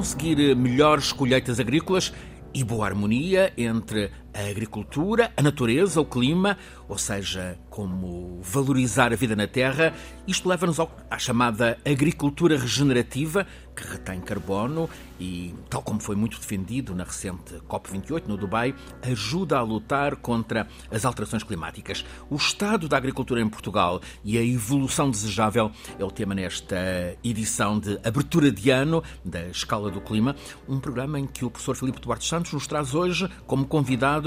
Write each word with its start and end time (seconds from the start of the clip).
Conseguir 0.00 0.56
melhores 0.56 1.12
colheitas 1.12 1.60
agrícolas 1.60 2.10
e 2.54 2.64
boa 2.64 2.86
harmonia 2.86 3.52
entre 3.54 4.10
a 4.32 4.48
agricultura, 4.48 5.32
a 5.36 5.42
natureza, 5.42 6.00
o 6.00 6.04
clima, 6.04 6.56
ou 6.88 6.98
seja, 6.98 7.58
como 7.68 8.40
valorizar 8.42 9.12
a 9.12 9.16
vida 9.16 9.36
na 9.36 9.46
terra. 9.46 9.94
Isto 10.26 10.48
leva-nos 10.48 10.78
à 11.10 11.18
chamada 11.18 11.78
agricultura 11.84 12.58
regenerativa, 12.58 13.46
que 13.74 13.86
retém 13.86 14.20
carbono 14.20 14.90
e, 15.18 15.54
tal 15.68 15.82
como 15.82 16.00
foi 16.00 16.16
muito 16.16 16.38
defendido 16.38 16.94
na 16.94 17.04
recente 17.04 17.54
COP28 17.68 18.26
no 18.26 18.36
Dubai, 18.36 18.74
ajuda 19.02 19.58
a 19.58 19.62
lutar 19.62 20.16
contra 20.16 20.66
as 20.90 21.04
alterações 21.04 21.42
climáticas. 21.42 22.04
O 22.28 22.36
estado 22.36 22.88
da 22.88 22.96
agricultura 22.96 23.40
em 23.40 23.48
Portugal 23.48 24.00
e 24.24 24.36
a 24.36 24.42
evolução 24.42 25.10
desejável 25.10 25.70
é 25.98 26.04
o 26.04 26.10
tema 26.10 26.34
nesta 26.34 26.76
edição 27.22 27.78
de 27.78 27.98
abertura 28.04 28.50
de 28.50 28.70
ano 28.70 29.02
da 29.24 29.46
Escala 29.46 29.90
do 29.90 30.00
Clima, 30.00 30.34
um 30.68 30.78
programa 30.80 31.18
em 31.18 31.26
que 31.26 31.44
o 31.44 31.50
professor 31.50 31.76
Filipe 31.76 32.00
Duarte 32.00 32.28
Santos 32.28 32.52
nos 32.52 32.66
traz 32.66 32.94
hoje 32.94 33.28
como 33.46 33.64
convidado 33.64 34.19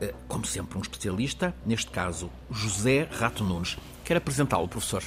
eh, 0.00 0.12
como 0.26 0.44
sempre, 0.44 0.76
um 0.76 0.80
especialista, 0.80 1.54
neste 1.64 1.90
caso 1.90 2.28
José 2.50 3.08
Rato 3.10 3.44
Nunes. 3.44 3.76
Quer 4.04 4.16
apresentá-lo, 4.16 4.66
professor? 4.66 5.02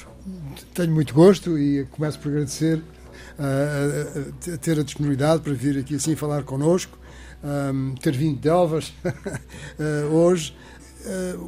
Tenho 0.72 0.92
muito 0.92 1.12
gosto 1.12 1.58
e 1.58 1.84
começo 1.90 2.18
por 2.18 2.28
agradecer 2.28 2.78
uh, 2.78 4.50
uh, 4.50 4.58
ter 4.58 4.80
a 4.80 4.82
disponibilidade 4.82 5.42
para 5.42 5.52
vir 5.52 5.78
aqui 5.78 5.96
assim 5.96 6.16
falar 6.16 6.44
connosco, 6.44 6.98
um, 7.44 7.94
ter 7.94 8.16
vindo 8.16 8.40
de 8.40 8.48
Elvas 8.48 8.92
hoje. 10.10 10.56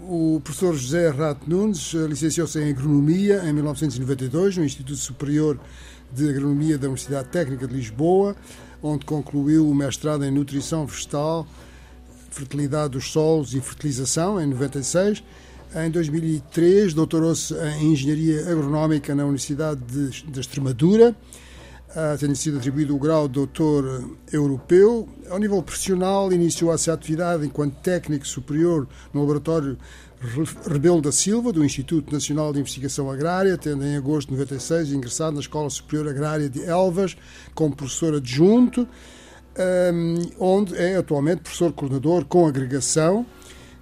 o 0.08 0.40
professor 0.44 0.74
José 0.74 1.08
Rato 1.08 1.48
Nunes 1.48 1.94
licenciou-se 1.94 2.58
em 2.60 2.70
Agronomia 2.70 3.42
em 3.44 3.52
1992 3.52 4.58
no 4.58 4.64
Instituto 4.64 4.96
Superior 4.96 5.58
de 6.12 6.28
Agronomia 6.28 6.76
da 6.76 6.86
Universidade 6.86 7.28
Técnica 7.28 7.66
de 7.66 7.74
Lisboa, 7.74 8.36
onde 8.82 9.04
concluiu 9.04 9.68
o 9.68 9.74
mestrado 9.74 10.24
em 10.24 10.30
Nutrição 10.30 10.86
Vegetal 10.86 11.46
fertilidade 12.38 12.92
dos 12.92 13.10
solos 13.10 13.54
e 13.54 13.60
fertilização, 13.60 14.40
em 14.40 14.46
96. 14.46 15.22
Em 15.74 15.90
2003, 15.90 16.94
doutorou-se 16.94 17.52
em 17.54 17.92
Engenharia 17.92 18.50
Agronómica 18.50 19.14
na 19.14 19.24
Universidade 19.24 19.80
de, 19.80 20.22
de 20.22 20.40
Extremadura, 20.40 21.14
uh, 21.90 22.18
tendo 22.18 22.34
sido 22.36 22.58
atribuído 22.58 22.94
o 22.94 22.98
grau 22.98 23.26
de 23.26 23.34
doutor 23.34 24.08
europeu. 24.32 25.08
Ao 25.28 25.38
nível 25.38 25.62
profissional, 25.62 26.32
iniciou 26.32 26.70
a 26.70 26.78
sua 26.78 26.94
atividade 26.94 27.44
enquanto 27.44 27.74
técnico 27.80 28.26
superior 28.26 28.88
no 29.12 29.20
laboratório 29.20 29.76
Rebelo 30.66 31.02
da 31.02 31.12
Silva, 31.12 31.52
do 31.52 31.64
Instituto 31.64 32.12
Nacional 32.12 32.52
de 32.52 32.60
Investigação 32.60 33.10
Agrária, 33.10 33.56
tendo 33.58 33.84
em 33.84 33.96
agosto 33.96 34.28
de 34.28 34.34
96 34.34 34.92
ingressado 34.92 35.34
na 35.34 35.40
Escola 35.40 35.68
Superior 35.70 36.08
Agrária 36.08 36.48
de 36.48 36.64
Elvas 36.64 37.16
como 37.54 37.76
professor 37.76 38.14
adjunto 38.14 38.88
onde 40.38 40.76
é 40.76 40.96
atualmente 40.96 41.42
professor 41.42 41.72
coordenador 41.72 42.24
com 42.24 42.46
agregação. 42.46 43.26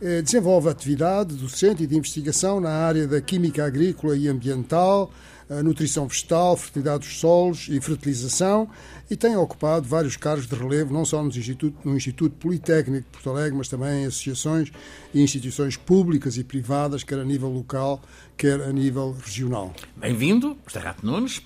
Eh, 0.01 0.21
desenvolve 0.21 0.69
atividade 0.69 1.35
docente 1.35 1.83
e 1.83 1.87
de 1.87 1.97
investigação 1.97 2.61
na 2.61 2.71
área 2.71 3.07
da 3.07 3.21
química 3.21 3.65
agrícola 3.65 4.17
e 4.17 4.29
ambiental, 4.29 5.11
nutrição 5.63 6.09
vegetal, 6.09 6.57
fertilidade 6.57 7.07
dos 7.07 7.21
solos 7.21 7.69
e 7.71 7.81
fertilização 7.81 8.69
e 9.11 9.17
tem 9.17 9.37
ocupado 9.37 9.87
vários 9.87 10.17
cargos 10.17 10.47
de 10.47 10.55
relevo, 10.55 10.93
não 10.93 11.05
só 11.05 11.23
no 11.23 11.29
Instituto, 11.29 11.77
no 11.85 11.97
Instituto 11.97 12.35
Politécnico 12.37 13.05
de 13.05 13.11
Porto 13.11 13.31
Alegre, 13.31 13.57
mas 13.57 13.69
também 13.69 14.03
em 14.03 14.07
associações 14.07 14.73
e 15.15 15.23
instituições 15.23 15.77
públicas 15.77 16.37
e 16.37 16.45
privadas, 16.45 17.05
quer 17.05 17.19
a 17.19 17.25
nível 17.25 17.49
local, 17.49 18.03
quer 18.37 18.61
a 18.61 18.73
nível 18.73 19.17
regional. 19.25 19.73
Bem-vindo, 19.97 20.57
José 20.67 20.81
Rato 20.81 21.07
Nunes. 21.07 21.41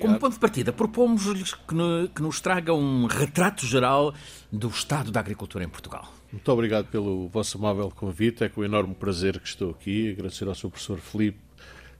Como 0.00 0.18
ponto 0.18 0.34
de 0.34 0.38
partida, 0.38 0.72
propomos-lhes 0.72 1.54
que, 1.54 2.08
que 2.14 2.22
nos 2.22 2.40
traga 2.40 2.72
um 2.72 3.06
retrato 3.06 3.66
geral 3.66 4.14
do 4.50 4.68
estado 4.68 5.10
da 5.10 5.20
agricultura 5.20 5.64
em 5.64 5.68
Portugal. 5.68 6.12
Muito 6.30 6.50
obrigado 6.50 6.86
pelo 6.86 7.28
vosso 7.28 7.58
amável 7.58 7.90
convite. 7.90 8.44
É 8.44 8.48
com 8.48 8.64
enorme 8.64 8.94
prazer 8.94 9.38
que 9.40 9.48
estou 9.48 9.70
aqui. 9.70 10.12
Agradecer 10.12 10.46
ao 10.46 10.54
seu 10.54 10.70
professor 10.70 10.98
Felipe 10.98 11.38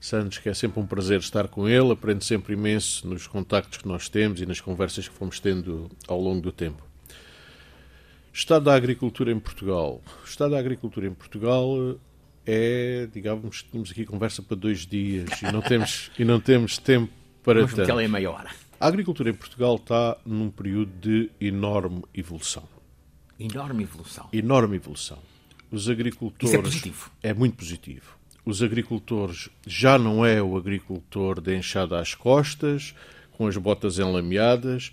Santos, 0.00 0.38
que 0.38 0.48
é 0.48 0.54
sempre 0.54 0.80
um 0.80 0.86
prazer 0.86 1.20
estar 1.20 1.48
com 1.48 1.68
ele. 1.68 1.92
Aprendo 1.92 2.22
sempre 2.22 2.54
imenso 2.54 3.06
nos 3.06 3.26
contactos 3.26 3.78
que 3.78 3.88
nós 3.88 4.08
temos 4.08 4.40
e 4.40 4.46
nas 4.46 4.60
conversas 4.60 5.08
que 5.08 5.14
fomos 5.14 5.40
tendo 5.40 5.90
ao 6.08 6.20
longo 6.20 6.40
do 6.40 6.52
tempo. 6.52 6.82
Estado 8.32 8.64
da 8.66 8.74
agricultura 8.74 9.30
em 9.30 9.38
Portugal. 9.38 10.00
O 10.22 10.26
estado 10.26 10.52
da 10.52 10.58
agricultura 10.58 11.06
em 11.06 11.12
Portugal 11.12 11.98
é, 12.46 13.08
digamos, 13.12 13.62
temos 13.62 13.90
aqui 13.90 14.04
conversa 14.04 14.42
para 14.42 14.56
dois 14.56 14.86
dias 14.86 15.42
e 15.42 15.52
não 15.52 15.60
temos, 15.60 16.10
e 16.18 16.24
não 16.24 16.40
temos 16.40 16.78
tempo 16.78 17.21
para 17.42 17.62
Mas 17.62 17.74
tanto. 17.74 17.90
ela 17.90 18.02
é 18.02 18.08
meia 18.08 18.30
hora. 18.30 18.50
A 18.78 18.86
agricultura 18.86 19.30
em 19.30 19.34
Portugal 19.34 19.76
está 19.76 20.16
num 20.24 20.50
período 20.50 20.92
de 21.00 21.30
enorme 21.40 22.02
evolução. 22.14 22.68
Enorme 23.38 23.84
evolução. 23.84 24.28
Enorme 24.32 24.76
evolução. 24.76 25.18
Os 25.70 25.88
agricultores. 25.88 26.50
Isso 26.50 26.58
é 26.58 26.62
positivo. 26.62 27.10
É 27.22 27.34
muito 27.34 27.56
positivo. 27.56 28.16
Os 28.44 28.62
agricultores 28.62 29.48
já 29.66 29.98
não 29.98 30.26
é 30.26 30.42
o 30.42 30.56
agricultor 30.56 31.40
de 31.40 31.56
enxada 31.56 31.98
às 32.00 32.14
costas, 32.14 32.94
com 33.32 33.46
as 33.46 33.56
botas 33.56 33.98
enlameadas. 33.98 34.92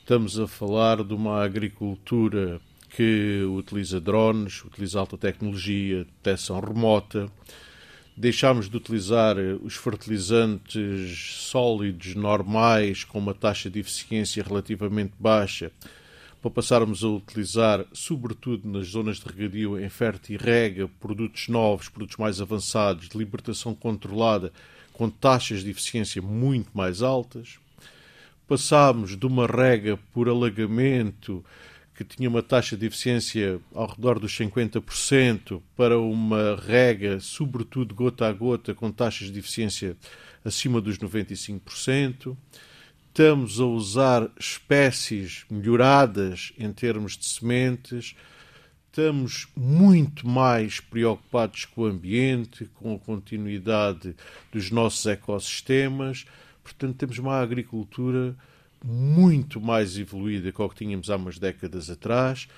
Estamos 0.00 0.38
a 0.38 0.48
falar 0.48 1.04
de 1.04 1.14
uma 1.14 1.42
agricultura 1.42 2.60
que 2.90 3.42
utiliza 3.44 4.00
drones, 4.00 4.64
utiliza 4.64 4.98
alta 4.98 5.16
tecnologia, 5.16 6.04
detecção 6.04 6.58
remota, 6.60 7.30
deixámos 8.18 8.68
de 8.68 8.76
utilizar 8.76 9.38
eh, 9.38 9.56
os 9.62 9.76
fertilizantes 9.76 11.36
sólidos 11.36 12.16
normais 12.16 13.04
com 13.04 13.18
uma 13.18 13.32
taxa 13.32 13.70
de 13.70 13.78
eficiência 13.78 14.42
relativamente 14.42 15.12
baixa 15.18 15.70
para 16.42 16.50
passarmos 16.50 17.04
a 17.04 17.08
utilizar, 17.08 17.84
sobretudo 17.92 18.68
nas 18.68 18.88
zonas 18.88 19.18
de 19.18 19.26
regadio 19.26 19.78
em 19.78 19.88
e 20.28 20.36
rega, 20.36 20.88
produtos 21.00 21.48
novos, 21.48 21.88
produtos 21.88 22.16
mais 22.16 22.40
avançados, 22.40 23.08
de 23.08 23.16
libertação 23.16 23.74
controlada, 23.74 24.52
com 24.92 25.08
taxas 25.08 25.62
de 25.62 25.70
eficiência 25.70 26.20
muito 26.20 26.70
mais 26.74 27.02
altas. 27.02 27.58
Passámos 28.46 29.16
de 29.16 29.26
uma 29.26 29.46
rega 29.46 29.96
por 30.12 30.28
alagamento 30.28 31.44
que 31.98 32.04
tinha 32.04 32.28
uma 32.28 32.44
taxa 32.44 32.76
de 32.76 32.86
eficiência 32.86 33.60
ao 33.74 33.88
redor 33.88 34.20
dos 34.20 34.32
50%, 34.38 35.60
para 35.74 35.98
uma 35.98 36.54
rega, 36.54 37.18
sobretudo 37.18 37.92
gota 37.92 38.28
a 38.28 38.32
gota, 38.32 38.72
com 38.72 38.92
taxas 38.92 39.32
de 39.32 39.40
eficiência 39.40 39.96
acima 40.44 40.80
dos 40.80 40.96
95%. 40.96 42.36
Estamos 43.08 43.58
a 43.58 43.64
usar 43.64 44.30
espécies 44.38 45.44
melhoradas 45.50 46.52
em 46.56 46.72
termos 46.72 47.18
de 47.18 47.26
sementes. 47.26 48.14
Estamos 48.86 49.48
muito 49.56 50.24
mais 50.24 50.78
preocupados 50.78 51.64
com 51.64 51.80
o 51.80 51.86
ambiente, 51.86 52.70
com 52.74 52.94
a 52.94 52.98
continuidade 53.00 54.14
dos 54.52 54.70
nossos 54.70 55.04
ecossistemas. 55.04 56.26
Portanto, 56.62 56.94
temos 56.94 57.18
uma 57.18 57.40
agricultura 57.40 58.36
muito 58.84 59.60
mais 59.60 59.98
evoluída 59.98 60.52
que 60.52 60.62
o 60.62 60.68
que 60.68 60.76
tínhamos 60.76 61.10
há 61.10 61.16
umas 61.16 61.38
décadas 61.38 61.90
atrás, 61.90 62.48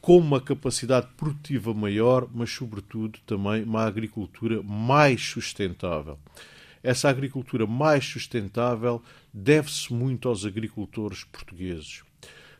com 0.00 0.18
uma 0.18 0.40
capacidade 0.40 1.08
produtiva 1.16 1.74
maior, 1.74 2.28
mas, 2.32 2.50
sobretudo, 2.50 3.18
também 3.26 3.62
uma 3.64 3.84
agricultura 3.84 4.62
mais 4.62 5.20
sustentável. 5.20 6.18
Essa 6.82 7.08
agricultura 7.08 7.66
mais 7.66 8.04
sustentável 8.04 9.02
deve-se 9.34 9.92
muito 9.92 10.28
aos 10.28 10.44
agricultores 10.44 11.24
portugueses. 11.24 12.02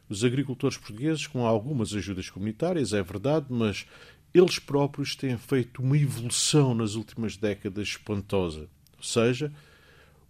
Os 0.08 0.25
agricultores 0.25 0.76
portugueses, 0.76 1.26
com 1.26 1.46
algumas 1.46 1.94
ajudas 1.94 2.28
comunitárias, 2.28 2.93
é 2.93 3.02
verdade, 3.02 3.46
mas 3.50 3.87
eles 4.34 4.58
próprios 4.58 5.14
têm 5.14 5.37
feito 5.37 5.82
uma 5.82 5.96
evolução 5.96 6.75
nas 6.75 6.94
últimas 6.94 7.37
décadas 7.37 7.88
espantosa. 7.88 8.69
Ou 8.96 9.02
seja, 9.02 9.52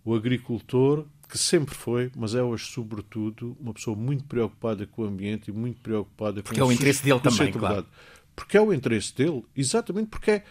o 0.05 0.15
agricultor 0.15 1.07
que 1.29 1.37
sempre 1.37 1.75
foi, 1.75 2.11
mas 2.17 2.35
é 2.35 2.43
hoje, 2.43 2.67
sobretudo, 2.67 3.57
uma 3.61 3.75
pessoa 3.75 3.95
muito 3.95 4.25
preocupada 4.25 4.87
com 4.87 5.03
o 5.03 5.05
ambiente 5.05 5.49
e 5.49 5.53
muito 5.53 5.81
preocupada 5.81 6.43
porque 6.43 6.59
com 6.59 6.67
é 6.67 6.69
o 6.69 6.73
interesse 6.73 7.03
dele 7.05 7.21
também, 7.21 7.53
claro. 7.53 7.87
Porque 8.35 8.57
é 8.57 8.61
o 8.61 8.73
interesse 8.73 9.15
dele, 9.15 9.45
exatamente 9.55 10.09
porque 10.09 10.31
é, 10.31 10.45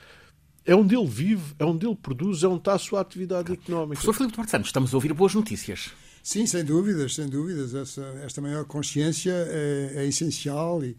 é 0.65 0.75
onde 0.75 0.95
ele 0.95 1.07
vive, 1.07 1.55
é 1.57 1.65
onde 1.65 1.87
ele 1.87 1.95
produz, 1.95 2.43
é 2.43 2.47
onde 2.47 2.59
está 2.59 2.73
a 2.73 2.77
sua 2.77 3.01
atividade 3.01 3.45
claro. 3.45 3.61
económica. 3.61 3.95
Professor 3.95 4.13
Filipe 4.13 4.35
Duarte 4.35 4.51
Santos, 4.51 4.67
estamos 4.67 4.93
a 4.93 4.97
ouvir 4.97 5.13
boas 5.13 5.33
notícias. 5.33 5.91
Sim, 6.21 6.45
sem 6.45 6.63
dúvidas, 6.63 7.15
sem 7.15 7.27
dúvidas. 7.27 7.73
Essa, 7.73 8.01
esta 8.23 8.41
maior 8.41 8.65
consciência 8.65 9.31
é, 9.31 9.93
é 9.95 10.05
essencial 10.05 10.83
e, 10.83 10.95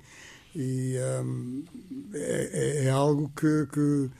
e 0.56 0.96
um, 1.22 1.62
é, 2.14 2.50
é, 2.52 2.84
é, 2.86 2.90
algo 2.90 3.30
que, 3.36 3.66
que, 3.66 4.10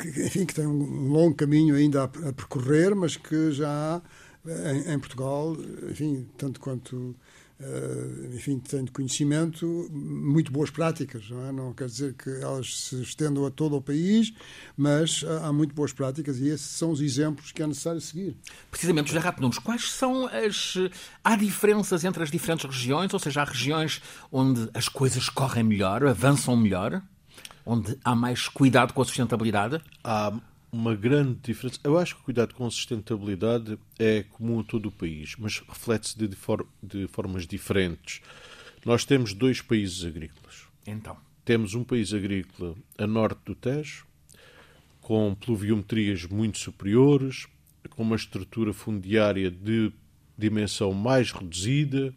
que, 0.00 0.26
enfim, 0.26 0.46
que 0.46 0.54
tem 0.54 0.66
um 0.66 1.08
longo 1.08 1.34
caminho 1.34 1.74
ainda 1.74 2.02
a, 2.02 2.04
a 2.04 2.32
percorrer, 2.32 2.94
mas 2.94 3.16
que 3.16 3.50
já 3.50 4.00
em, 4.46 4.92
em 4.92 4.98
Portugal, 4.98 5.56
enfim, 5.90 6.28
tanto 6.36 6.60
quanto 6.60 7.14
Uh, 7.62 8.34
enfim, 8.34 8.58
tenho 8.58 8.90
conhecimento, 8.90 9.88
muito 9.92 10.50
boas 10.50 10.68
práticas. 10.68 11.30
Não, 11.30 11.46
é? 11.46 11.52
não 11.52 11.72
quer 11.72 11.86
dizer 11.86 12.14
que 12.14 12.28
elas 12.28 12.86
se 12.86 13.00
estendam 13.00 13.46
a 13.46 13.52
todo 13.52 13.76
o 13.76 13.80
país, 13.80 14.32
mas 14.76 15.24
há 15.44 15.52
muito 15.52 15.72
boas 15.72 15.92
práticas 15.92 16.38
e 16.38 16.48
esses 16.48 16.66
são 16.66 16.90
os 16.90 17.00
exemplos 17.00 17.52
que 17.52 17.62
é 17.62 17.66
necessário 17.66 18.00
seguir. 18.00 18.36
Precisamente, 18.68 19.08
José 19.08 19.20
Rato 19.20 19.40
Nunes, 19.40 19.60
quais 19.60 19.92
são 19.92 20.26
as. 20.26 20.74
Há 21.22 21.36
diferenças 21.36 22.04
entre 22.04 22.22
as 22.24 22.32
diferentes 22.32 22.64
regiões? 22.68 23.14
Ou 23.14 23.20
seja, 23.20 23.42
há 23.42 23.44
regiões 23.44 24.02
onde 24.32 24.68
as 24.74 24.88
coisas 24.88 25.28
correm 25.28 25.62
melhor, 25.62 26.04
avançam 26.04 26.56
melhor? 26.56 27.00
Onde 27.64 27.96
há 28.04 28.16
mais 28.16 28.48
cuidado 28.48 28.92
com 28.92 29.02
a 29.02 29.04
sustentabilidade? 29.04 29.80
Há 30.02 30.32
uma 30.72 30.96
grande 30.96 31.38
diferença. 31.42 31.78
Eu 31.84 31.98
acho 31.98 32.16
que 32.16 32.22
o 32.22 32.24
cuidado 32.24 32.54
com 32.54 32.66
a 32.66 32.70
sustentabilidade 32.70 33.78
é 33.98 34.22
comum 34.22 34.60
a 34.60 34.64
todo 34.64 34.86
o 34.86 34.92
país, 34.92 35.36
mas 35.38 35.58
reflete-se 35.60 36.16
de, 36.16 36.34
for 36.34 36.66
de 36.82 37.06
formas 37.08 37.46
diferentes. 37.46 38.22
Nós 38.84 39.04
temos 39.04 39.34
dois 39.34 39.60
países 39.60 40.02
agrícolas. 40.02 40.66
Então. 40.86 41.16
Temos 41.44 41.74
um 41.74 41.84
país 41.84 42.14
agrícola 42.14 42.74
a 42.96 43.06
norte 43.06 43.40
do 43.44 43.54
Tejo, 43.54 44.06
com 45.00 45.34
pluviometrias 45.34 46.24
muito 46.24 46.58
superiores, 46.58 47.46
com 47.90 48.02
uma 48.02 48.16
estrutura 48.16 48.72
fundiária 48.72 49.50
de 49.50 49.92
dimensão 50.38 50.92
mais 50.92 51.32
reduzida, 51.32 52.14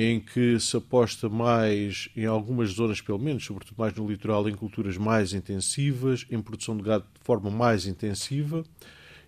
em 0.00 0.20
que 0.20 0.60
se 0.60 0.76
aposta 0.76 1.28
mais, 1.28 2.08
em 2.14 2.24
algumas 2.24 2.70
zonas 2.70 3.00
pelo 3.00 3.18
menos, 3.18 3.44
sobretudo 3.44 3.76
mais 3.76 3.92
no 3.94 4.08
litoral, 4.08 4.48
em 4.48 4.54
culturas 4.54 4.96
mais 4.96 5.32
intensivas, 5.32 6.24
em 6.30 6.40
produção 6.40 6.76
de 6.76 6.84
gado 6.84 7.04
de 7.12 7.20
forma 7.24 7.50
mais 7.50 7.84
intensiva. 7.84 8.62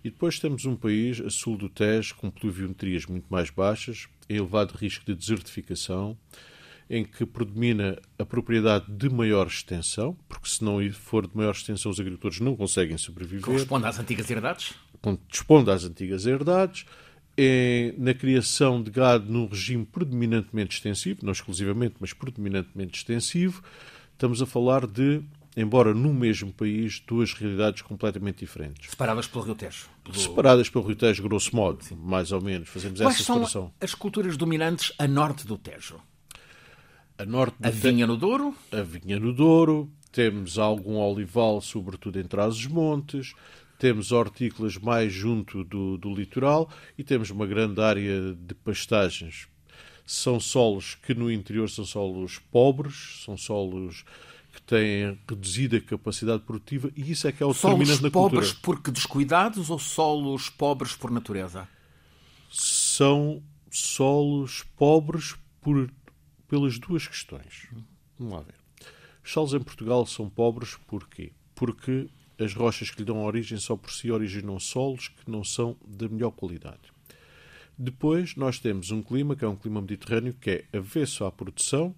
E 0.01 0.09
depois 0.09 0.39
temos 0.39 0.63
um 0.63 0.77
país, 0.77 1.19
a 1.19 1.29
sul 1.29 1.57
do 1.57 1.67
Tejo, 1.67 2.15
com 2.15 2.31
pluviometrias 2.31 3.05
muito 3.05 3.25
mais 3.29 3.49
baixas, 3.49 4.07
em 4.29 4.37
elevado 4.37 4.73
risco 4.77 5.05
de 5.05 5.13
desertificação, 5.13 6.17
em 6.89 7.03
que 7.03 7.25
predomina 7.25 8.01
a 8.17 8.23
propriedade 8.23 8.89
de 8.89 9.09
maior 9.09 9.47
extensão, 9.47 10.15
porque 10.29 10.47
se 10.47 10.63
não 10.63 10.79
for 10.93 11.27
de 11.27 11.35
maior 11.35 11.51
extensão 11.51 11.91
os 11.91 11.99
agricultores 11.99 12.39
não 12.39 12.55
conseguem 12.55 12.97
sobreviver. 12.97 13.43
Corresponde 13.43 13.87
às 13.87 13.99
antigas 13.99 14.31
herdades? 14.31 14.73
Corresponde 15.01 15.69
às 15.69 15.83
antigas 15.83 16.25
herdades 16.25 16.85
é 17.37 17.93
na 17.97 18.13
criação 18.13 18.81
de 18.81 18.91
gado 18.91 19.31
num 19.31 19.47
regime 19.47 19.85
predominantemente 19.85 20.75
extensivo, 20.75 21.19
não 21.23 21.31
exclusivamente, 21.31 21.95
mas 21.99 22.13
predominantemente 22.13 22.97
extensivo. 22.97 23.63
Estamos 24.13 24.41
a 24.41 24.45
falar 24.45 24.85
de, 24.85 25.21
embora 25.55 25.93
no 25.93 26.13
mesmo 26.13 26.51
país, 26.53 27.01
duas 27.07 27.33
realidades 27.33 27.81
completamente 27.81 28.39
diferentes. 28.39 28.89
Separadas 28.89 29.27
pelo 29.27 29.45
Rio 29.45 29.55
Tejo. 29.55 29.89
Pelo... 30.03 30.15
Separadas 30.15 30.69
pelo 30.69 30.85
Rio 30.85 30.95
Tejo, 30.95 31.23
grosso 31.23 31.55
modo, 31.55 31.83
Sim. 31.83 31.95
mais 31.95 32.31
ou 32.31 32.41
menos. 32.41 32.69
Fazemos 32.69 32.99
Quais 32.99 33.15
essa 33.15 33.23
separação. 33.23 33.49
são 33.49 33.73
as 33.79 33.95
culturas 33.95 34.37
dominantes 34.37 34.93
a 34.99 35.07
norte 35.07 35.47
do 35.47 35.57
Tejo? 35.57 35.99
A, 37.17 37.25
norte 37.25 37.55
a 37.61 37.69
vinha 37.69 38.05
no 38.05 38.17
Douro? 38.17 38.55
A 38.71 38.81
vinha 38.81 39.19
no 39.19 39.33
Douro. 39.33 39.91
Temos 40.11 40.59
algum 40.59 40.97
olival, 40.97 41.61
sobretudo 41.61 42.19
em 42.19 42.23
Trás-os-Montes 42.23 43.33
temos 43.81 44.11
hortícolas 44.11 44.77
mais 44.77 45.11
junto 45.11 45.63
do, 45.63 45.97
do 45.97 46.13
litoral 46.13 46.69
e 46.95 47.03
temos 47.03 47.31
uma 47.31 47.47
grande 47.47 47.81
área 47.81 48.35
de 48.35 48.53
pastagens. 48.53 49.47
São 50.05 50.39
solos 50.39 50.93
que 50.93 51.15
no 51.15 51.31
interior 51.31 51.67
são 51.67 51.83
solos 51.83 52.37
pobres, 52.37 53.23
são 53.25 53.35
solos 53.35 54.05
que 54.53 54.61
têm 54.61 55.19
reduzida 55.27 55.81
capacidade 55.81 56.43
produtiva 56.43 56.91
e 56.95 57.09
isso 57.09 57.27
é 57.27 57.31
que 57.31 57.41
é 57.41 57.45
o 57.45 57.53
determinante 57.53 58.03
da 58.03 58.11
cultura. 58.11 58.43
Solos 58.43 58.51
pobres 58.51 58.53
porque 58.53 58.91
descuidados 58.91 59.71
ou 59.71 59.79
solos 59.79 60.47
pobres 60.47 60.95
por 60.95 61.09
natureza? 61.09 61.67
São 62.51 63.41
solos 63.71 64.63
pobres 64.77 65.35
por, 65.59 65.91
pelas 66.47 66.77
duas 66.77 67.07
questões. 67.07 67.67
Vamos 68.19 68.35
lá 68.35 68.41
ver. 68.41 68.53
Os 69.23 69.31
solos 69.31 69.55
em 69.55 69.59
Portugal 69.59 70.05
são 70.05 70.29
pobres 70.29 70.77
porquê? 70.85 71.31
Porque 71.55 72.11
as 72.41 72.53
rochas 72.53 72.89
que 72.89 72.99
lhe 72.99 73.05
dão 73.05 73.23
origem 73.23 73.57
só 73.57 73.75
por 73.75 73.91
si 73.91 74.11
originam 74.11 74.59
solos 74.59 75.09
que 75.09 75.29
não 75.29 75.43
são 75.43 75.77
da 75.85 76.09
melhor 76.09 76.31
qualidade. 76.31 76.91
Depois, 77.77 78.35
nós 78.35 78.59
temos 78.59 78.91
um 78.91 79.01
clima 79.01 79.35
que 79.35 79.45
é 79.45 79.47
um 79.47 79.55
clima 79.55 79.81
mediterrâneo 79.81 80.33
que 80.33 80.49
é 80.49 80.77
avesso 80.77 81.25
à 81.25 81.31
produção 81.31 81.95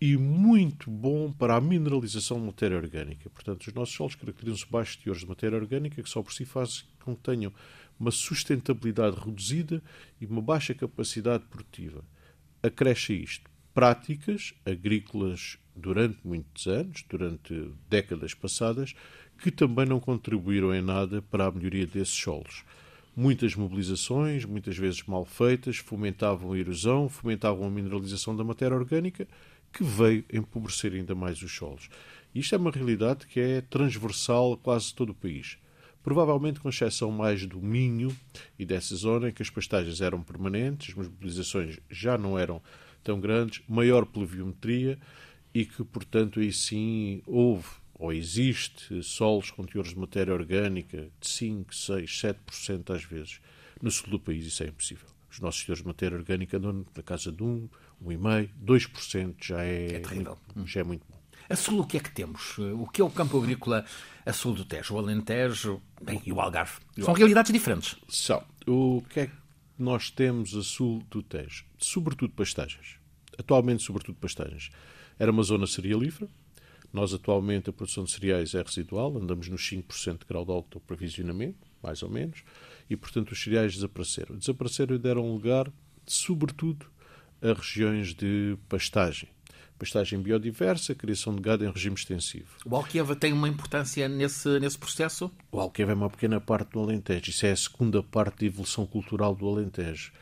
e 0.00 0.16
muito 0.16 0.90
bom 0.90 1.32
para 1.32 1.56
a 1.56 1.60
mineralização 1.60 2.38
de 2.38 2.46
matéria 2.46 2.76
orgânica. 2.76 3.30
Portanto, 3.30 3.66
os 3.66 3.72
nossos 3.72 3.94
solos 3.94 4.14
caracterizam-se 4.14 4.70
baixos 4.70 4.96
teores 4.96 5.22
de 5.22 5.28
matéria 5.28 5.56
orgânica 5.56 6.02
que 6.02 6.08
só 6.08 6.22
por 6.22 6.32
si 6.32 6.44
fazem 6.44 6.84
com 7.04 7.14
que 7.14 7.22
tenham 7.22 7.52
uma 7.98 8.10
sustentabilidade 8.10 9.16
reduzida 9.16 9.82
e 10.20 10.26
uma 10.26 10.42
baixa 10.42 10.74
capacidade 10.74 11.44
produtiva. 11.44 12.04
Acresce 12.62 13.14
isto 13.14 13.48
práticas 13.72 14.54
agrícolas 14.64 15.58
durante 15.74 16.18
muitos 16.24 16.66
anos, 16.66 17.04
durante 17.08 17.72
décadas 17.90 18.32
passadas, 18.32 18.94
que 19.44 19.50
também 19.50 19.84
não 19.84 20.00
contribuíram 20.00 20.74
em 20.74 20.80
nada 20.80 21.20
para 21.20 21.44
a 21.44 21.50
melhoria 21.50 21.86
desses 21.86 22.14
solos. 22.14 22.64
Muitas 23.14 23.54
mobilizações, 23.54 24.46
muitas 24.46 24.74
vezes 24.74 25.02
mal 25.02 25.26
feitas, 25.26 25.76
fomentavam 25.76 26.52
a 26.52 26.58
erosão, 26.58 27.10
fomentavam 27.10 27.66
a 27.66 27.70
mineralização 27.70 28.34
da 28.34 28.42
matéria 28.42 28.74
orgânica, 28.74 29.28
que 29.70 29.84
veio 29.84 30.24
empobrecer 30.32 30.94
ainda 30.94 31.14
mais 31.14 31.42
os 31.42 31.54
solos. 31.54 31.90
Isto 32.34 32.54
é 32.54 32.58
uma 32.58 32.70
realidade 32.70 33.26
que 33.26 33.38
é 33.38 33.60
transversal 33.60 34.54
a 34.54 34.56
quase 34.56 34.94
todo 34.94 35.10
o 35.10 35.14
país. 35.14 35.58
Provavelmente 36.02 36.58
com 36.58 36.70
exceção 36.70 37.10
mais 37.10 37.44
do 37.44 37.60
Minho 37.60 38.16
e 38.58 38.64
dessa 38.64 38.96
zona 38.96 39.28
em 39.28 39.32
que 39.32 39.42
as 39.42 39.50
pastagens 39.50 40.00
eram 40.00 40.22
permanentes, 40.22 40.96
as 40.98 41.06
mobilizações 41.06 41.78
já 41.90 42.16
não 42.16 42.38
eram 42.38 42.62
tão 43.02 43.20
grandes, 43.20 43.60
maior 43.68 44.06
pluviometria 44.06 44.98
e 45.52 45.66
que, 45.66 45.84
portanto, 45.84 46.40
aí 46.40 46.50
sim 46.50 47.20
houve 47.26 47.83
ou 48.04 48.12
existe 48.12 49.02
solos 49.02 49.50
com 49.50 49.64
teores 49.64 49.90
de 49.90 49.98
matéria 49.98 50.34
orgânica 50.34 51.08
de 51.18 51.26
5, 51.26 51.74
6, 51.74 52.10
7% 52.10 52.94
às 52.94 53.02
vezes. 53.02 53.40
No 53.80 53.90
sul 53.90 54.10
do 54.10 54.20
país 54.20 54.44
isso 54.44 54.62
é 54.62 54.66
impossível. 54.66 55.08
Os 55.30 55.40
nossos 55.40 55.64
teores 55.64 55.82
de 55.82 55.86
matéria 55.86 56.16
orgânica 56.16 56.58
andam 56.58 56.84
na 56.94 57.02
casa 57.02 57.32
de 57.32 57.42
1, 57.42 57.68
1,5%, 58.04 58.50
2% 58.62 59.34
já 59.42 59.64
é, 59.64 59.86
é 59.86 60.00
terrível. 60.00 60.38
Muito, 60.54 60.70
já 60.70 60.80
é 60.80 60.84
muito 60.84 61.02
bom. 61.10 61.18
A 61.48 61.56
sul 61.56 61.80
o 61.80 61.86
que 61.86 61.96
é 61.96 62.00
que 62.00 62.10
temos? 62.10 62.58
O 62.58 62.86
que 62.86 63.00
é 63.00 63.04
o 63.04 63.10
campo 63.10 63.38
agrícola 63.38 63.86
a 64.24 64.32
sul 64.34 64.54
do 64.54 64.66
Tejo? 64.66 64.94
O 64.94 64.98
Alentejo 64.98 65.80
bem, 66.02 66.20
e 66.26 66.32
o 66.32 66.40
Algarve? 66.40 66.80
São 67.00 67.14
realidades 67.14 67.52
diferentes. 67.52 67.96
São. 68.08 68.44
O 68.66 69.02
que 69.08 69.20
é 69.20 69.26
que 69.28 69.32
nós 69.78 70.10
temos 70.10 70.54
a 70.54 70.62
sul 70.62 71.02
do 71.10 71.22
Tejo? 71.22 71.64
Sobretudo 71.78 72.34
pastagens. 72.34 72.96
Atualmente, 73.38 73.82
sobretudo 73.82 74.16
pastagens. 74.18 74.70
Era 75.18 75.30
uma 75.30 75.42
zona 75.42 75.66
cerealífera, 75.66 76.30
nós, 76.94 77.12
atualmente, 77.12 77.68
a 77.68 77.72
produção 77.72 78.04
de 78.04 78.12
cereais 78.12 78.54
é 78.54 78.62
residual, 78.62 79.18
andamos 79.18 79.48
nos 79.48 79.68
5% 79.68 80.20
de 80.20 80.26
grau 80.26 80.44
de 80.44 80.52
autoprovisionamento, 80.52 81.66
mais 81.82 82.04
ou 82.04 82.08
menos, 82.08 82.44
e, 82.88 82.96
portanto, 82.96 83.32
os 83.32 83.42
cereais 83.42 83.74
desapareceram. 83.74 84.36
Desapareceram 84.36 84.94
e 84.94 84.98
deram 85.00 85.32
lugar, 85.32 85.72
sobretudo, 86.06 86.86
a 87.42 87.52
regiões 87.52 88.14
de 88.14 88.56
pastagem. 88.68 89.28
Pastagem 89.76 90.22
biodiversa, 90.22 90.94
criação 90.94 91.34
de 91.34 91.42
gado 91.42 91.64
em 91.64 91.70
regime 91.72 91.96
extensivo. 91.96 92.46
O 92.64 92.76
Alqueva 92.76 93.16
tem 93.16 93.32
uma 93.32 93.48
importância 93.48 94.08
nesse, 94.08 94.60
nesse 94.60 94.78
processo? 94.78 95.32
O 95.50 95.58
Alqueva 95.58 95.90
é 95.90 95.94
uma 95.96 96.08
pequena 96.08 96.40
parte 96.40 96.70
do 96.70 96.78
Alentejo. 96.78 97.28
Isso 97.28 97.44
é 97.44 97.50
a 97.50 97.56
segunda 97.56 98.04
parte 98.04 98.38
da 98.38 98.46
evolução 98.46 98.86
cultural 98.86 99.34
do 99.34 99.48
Alentejo. 99.48 100.12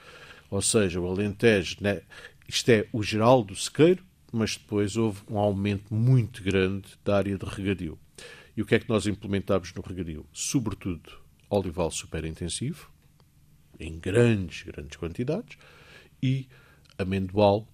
Ou 0.50 0.62
seja, 0.62 0.98
o 0.98 1.06
Alentejo, 1.06 1.76
né, 1.82 2.00
isto 2.48 2.70
é 2.70 2.88
o 2.94 3.02
geral 3.02 3.44
do 3.44 3.54
sequeiro, 3.54 4.02
mas 4.32 4.56
depois 4.56 4.96
houve 4.96 5.20
um 5.30 5.38
aumento 5.38 5.94
muito 5.94 6.42
grande 6.42 6.88
da 7.04 7.18
área 7.18 7.36
de 7.36 7.44
regadio. 7.44 7.98
E 8.56 8.62
o 8.62 8.66
que 8.66 8.74
é 8.74 8.78
que 8.78 8.88
nós 8.88 9.06
implementámos 9.06 9.72
no 9.74 9.82
regadio? 9.82 10.26
Sobretudo 10.32 11.22
olival 11.48 11.90
superintensivo, 11.90 12.90
em 13.78 13.98
grandes, 13.98 14.62
grandes 14.62 14.96
quantidades, 14.96 15.58
e 16.22 16.48
amendoal 16.98 17.68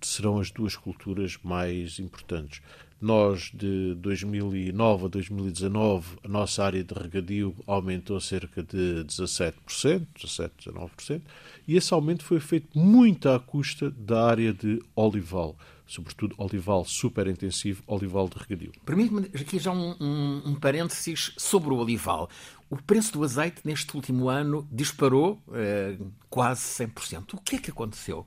serão 0.00 0.38
as 0.38 0.50
duas 0.50 0.76
culturas 0.76 1.38
mais 1.42 1.98
importantes. 1.98 2.60
Nós, 3.00 3.50
de 3.52 3.94
2009 3.96 5.06
a 5.06 5.08
2019, 5.08 6.18
a 6.24 6.28
nossa 6.28 6.64
área 6.64 6.82
de 6.82 6.94
regadio 6.94 7.54
aumentou 7.66 8.20
cerca 8.20 8.62
de 8.62 9.04
17%, 9.04 10.06
17, 10.14 10.70
19%, 10.70 11.22
e 11.66 11.76
esse 11.76 11.92
aumento 11.92 12.24
foi 12.24 12.40
feito 12.40 12.78
muito 12.78 13.28
à 13.28 13.38
custa 13.38 13.90
da 13.90 14.26
área 14.26 14.52
de 14.52 14.80
olival 14.94 15.56
sobretudo 15.86 16.34
olival 16.38 16.84
super 16.84 17.26
intensivo, 17.26 17.82
olival 17.86 18.28
de 18.28 18.36
regadio. 18.38 18.72
Permite-me 18.84 19.26
aqui 19.34 19.58
já 19.58 19.70
um, 19.70 19.94
um, 20.00 20.42
um 20.46 20.54
parênteses 20.54 21.32
sobre 21.36 21.70
o 21.72 21.76
olival. 21.76 22.28
O 22.70 22.76
preço 22.76 23.12
do 23.12 23.22
azeite 23.22 23.60
neste 23.64 23.94
último 23.94 24.28
ano 24.28 24.66
disparou 24.72 25.40
eh, 25.52 25.96
quase 26.30 26.62
100%. 26.84 27.34
O 27.34 27.40
que 27.40 27.56
é 27.56 27.58
que 27.58 27.70
aconteceu? 27.70 28.26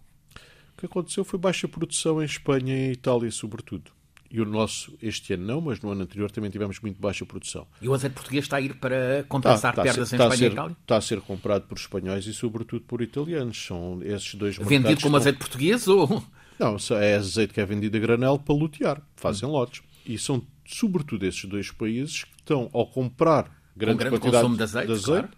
O 0.75 0.79
que 0.79 0.85
aconteceu 0.85 1.23
foi 1.25 1.39
baixa 1.39 1.67
produção 1.67 2.21
em 2.21 2.25
Espanha 2.25 2.75
e 2.75 2.91
Itália, 2.91 3.31
sobretudo. 3.31 3.91
E 4.29 4.41
o 4.41 4.45
nosso, 4.45 4.93
este 5.01 5.33
ano 5.33 5.45
não, 5.45 5.61
mas 5.61 5.79
no 5.79 5.89
ano 5.89 6.03
anterior 6.03 6.29
também 6.29 6.51
tivemos 6.51 6.79
muito 6.81 6.99
baixa 7.01 7.25
produção. 7.25 7.65
E 7.81 7.87
o 7.87 7.93
azeite 7.93 8.13
português 8.13 8.43
está 8.45 8.57
a 8.57 8.61
ir 8.61 8.75
para 8.75 9.25
compensar 9.27 9.71
está, 9.71 9.83
perdas 9.83 10.11
está 10.11 10.17
em 10.17 10.27
Espanha 10.27 10.37
ser, 10.37 10.49
e 10.49 10.53
Itália? 10.53 10.77
Está 10.81 10.97
a 10.97 11.01
ser 11.01 11.21
comprado 11.21 11.63
por 11.63 11.77
espanhóis 11.77 12.27
e, 12.27 12.33
sobretudo, 12.33 12.81
por 12.81 13.01
italianos. 13.01 13.57
São 13.65 13.99
esses 14.03 14.35
dois 14.35 14.57
Vendido 14.57 14.71
mercados 14.83 15.03
como 15.03 15.17
estão- 15.17 15.19
azeite 15.21 15.39
português 15.39 15.87
ou... 15.87 16.23
Não, 16.59 16.77
é 16.99 17.15
azeite 17.15 17.53
que 17.53 17.61
é 17.61 17.65
vendido 17.65 17.97
a 17.97 17.99
granel 17.99 18.39
para 18.39 18.55
lutear. 18.55 19.01
Fazem 19.15 19.47
lotes. 19.47 19.81
E 20.05 20.17
são, 20.17 20.41
sobretudo, 20.65 21.25
esses 21.25 21.45
dois 21.45 21.69
países 21.71 22.23
que 22.23 22.35
estão, 22.39 22.69
ao 22.73 22.87
comprar 22.87 23.43
grande, 23.75 23.99
grande 23.99 24.15
quantidade 24.17 24.43
consumo 24.43 24.57
de 24.57 24.63
azeite, 24.63 25.03
claro. 25.03 25.29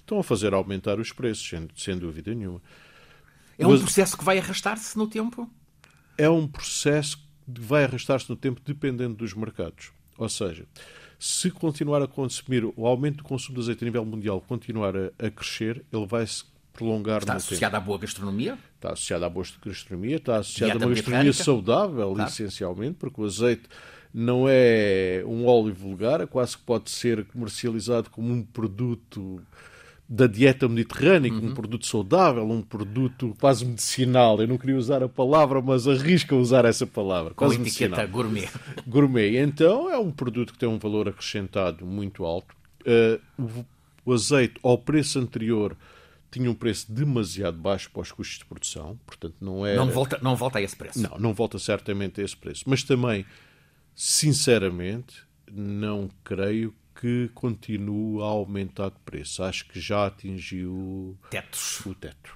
estão 0.00 0.18
a 0.18 0.22
fazer 0.24 0.52
aumentar 0.52 0.98
os 1.00 1.12
preços, 1.12 1.48
sem, 1.48 1.68
sem 1.76 1.96
dúvida 1.98 2.34
nenhuma. 2.34 2.60
É 3.58 3.66
um 3.66 3.70
Mas- 3.70 3.80
processo 3.82 4.18
que 4.18 4.24
vai 4.24 4.38
arrastar-se 4.38 4.96
no 4.98 5.06
tempo? 5.06 5.50
é 6.18 6.28
um 6.28 6.46
processo 6.48 7.18
que 7.18 7.60
vai 7.60 7.84
arrastar-se 7.84 8.28
no 8.28 8.36
tempo 8.36 8.60
dependendo 8.64 9.14
dos 9.14 9.32
mercados. 9.34 9.92
Ou 10.18 10.28
seja, 10.28 10.66
se 11.18 11.50
continuar 11.50 12.02
a 12.02 12.06
consumir, 12.06 12.64
o 12.76 12.86
aumento 12.86 13.18
do 13.18 13.24
consumo 13.24 13.54
de 13.56 13.62
azeite 13.62 13.84
a 13.84 13.86
nível 13.86 14.04
mundial 14.04 14.40
continuar 14.40 14.94
a, 14.96 15.10
a 15.18 15.30
crescer, 15.30 15.84
ele 15.92 16.06
vai 16.06 16.26
se 16.26 16.42
prolongar 16.72 17.18
Está 17.18 17.34
no 17.34 17.38
tempo. 17.40 17.48
associado 17.48 17.76
à 17.76 17.80
boa 17.80 17.98
gastronomia? 17.98 18.58
Está 18.86 18.92
associado 18.92 19.24
à 19.24 19.28
boa 19.28 19.44
gastronomia, 19.64 20.16
está 20.16 20.36
associado 20.38 20.72
Dieta 20.72 20.84
a 20.84 20.88
uma 20.88 20.94
gastronomia 20.94 21.32
saudável, 21.32 22.14
Claro. 22.14 22.30
essencialmente, 22.30 22.94
porque 22.94 23.20
o 23.20 23.24
azeite 23.24 23.64
não 24.14 24.46
é 24.48 25.22
um 25.26 25.44
óleo 25.46 25.74
vulgar, 25.74 26.20
é 26.20 26.26
quase 26.26 26.56
que 26.56 26.62
pode 26.62 26.90
ser 26.90 27.24
comercializado 27.26 28.10
como 28.10 28.32
um 28.32 28.42
produto 28.42 29.40
da 30.08 30.28
dieta 30.28 30.68
mediterrânica, 30.68 31.34
Uhum. 31.36 31.46
um 31.50 31.54
produto 31.54 31.84
saudável, 31.84 32.48
um 32.48 32.62
produto 32.62 33.36
quase 33.40 33.64
medicinal. 33.64 34.40
Eu 34.40 34.46
não 34.46 34.56
queria 34.56 34.76
usar 34.76 35.02
a 35.02 35.08
palavra, 35.08 35.60
mas 35.60 35.88
arrisco 35.88 36.36
a 36.36 36.38
usar 36.38 36.64
essa 36.64 36.86
palavra. 36.86 37.30
Com 37.34 37.44
quase 37.46 37.60
etiqueta 37.60 37.96
medicinal 37.96 38.08
gourmet. 38.08 38.48
gourmet. 38.86 39.36
Então 39.36 39.90
é 39.90 39.98
um 39.98 40.12
produto 40.12 40.52
que 40.52 40.58
tem 40.60 40.68
um 40.68 40.78
valor 40.78 41.08
acrescentado 41.08 41.84
muito 41.84 42.24
alto. 42.24 42.54
O, 43.36 43.64
o 44.04 44.12
azeite, 44.12 44.54
ao 44.62 44.78
preço 44.78 45.18
anterior, 45.18 45.76
tinha 46.30 46.50
um 46.50 46.54
preço 46.54 46.90
demasiado 46.92 47.56
baixo 47.58 47.90
para 47.90 48.02
os 48.02 48.12
custos 48.12 48.38
de 48.38 48.44
produção, 48.44 48.98
portanto 49.06 49.36
não 49.40 49.64
é. 49.66 49.76
Não 49.76 49.90
volta, 49.90 50.18
não 50.22 50.36
volta 50.36 50.58
a 50.58 50.62
esse 50.62 50.76
preço. 50.76 51.00
Não, 51.00 51.18
não 51.18 51.32
volta 51.34 51.58
certamente 51.58 52.20
a 52.20 52.24
esse 52.24 52.36
preço. 52.36 52.64
Mas 52.66 52.82
também, 52.82 53.24
sinceramente, 53.94 55.22
não 55.50 56.08
creio 56.24 56.74
que 56.98 57.30
continue 57.34 58.22
a 58.22 58.26
aumentar 58.26 58.90
de 58.90 58.98
preço. 59.04 59.42
Acho 59.42 59.66
que 59.68 59.78
já 59.80 60.06
atingiu 60.06 61.16
Tetos. 61.30 61.80
o 61.84 61.94
teto. 61.94 62.34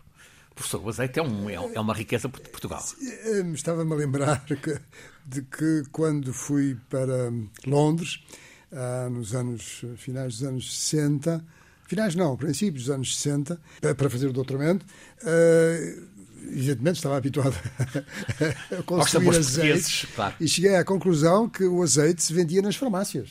Professor, 0.54 0.84
o 0.84 0.88
azeite 0.90 1.18
é, 1.18 1.22
um- 1.22 1.48
é 1.48 1.54
é 1.54 1.80
uma 1.80 1.94
riqueza 1.94 2.28
de 2.28 2.38
Portugal. 2.50 2.84
Eh, 3.00 3.40
Estava-me 3.54 3.92
a 3.92 3.96
lembrar 3.96 4.44
que- 4.44 4.78
de 5.24 5.42
que 5.42 5.84
quando 5.92 6.34
fui 6.34 6.76
para 6.90 7.32
Londres, 7.66 8.22
ah, 8.72 9.08
nos 9.10 9.34
anos 9.34 9.82
finais 9.96 10.34
dos 10.38 10.42
anos 10.42 10.78
60, 10.78 11.42
finais 11.90 12.14
não, 12.14 12.36
princípios 12.36 12.84
dos 12.84 12.94
anos 12.94 13.16
60, 13.18 13.60
pa- 13.82 13.94
para 13.94 14.08
fazer 14.08 14.28
o 14.28 14.32
doutoramento, 14.32 14.86
ah, 15.24 16.08
evidentemente 16.52 16.96
estava 16.96 17.16
habituado 17.16 17.54
a 18.78 18.82
consumir 18.84 19.10
sabores 19.10 19.38
azeite 19.38 19.60
portugueses, 19.82 20.06
claro. 20.14 20.34
e 20.40 20.48
cheguei 20.48 20.74
à 20.76 20.84
conclusão 20.84 21.48
que 21.48 21.64
o 21.64 21.82
azeite 21.82 22.22
se 22.22 22.32
vendia 22.32 22.62
nas 22.62 22.76
farmácias. 22.76 23.28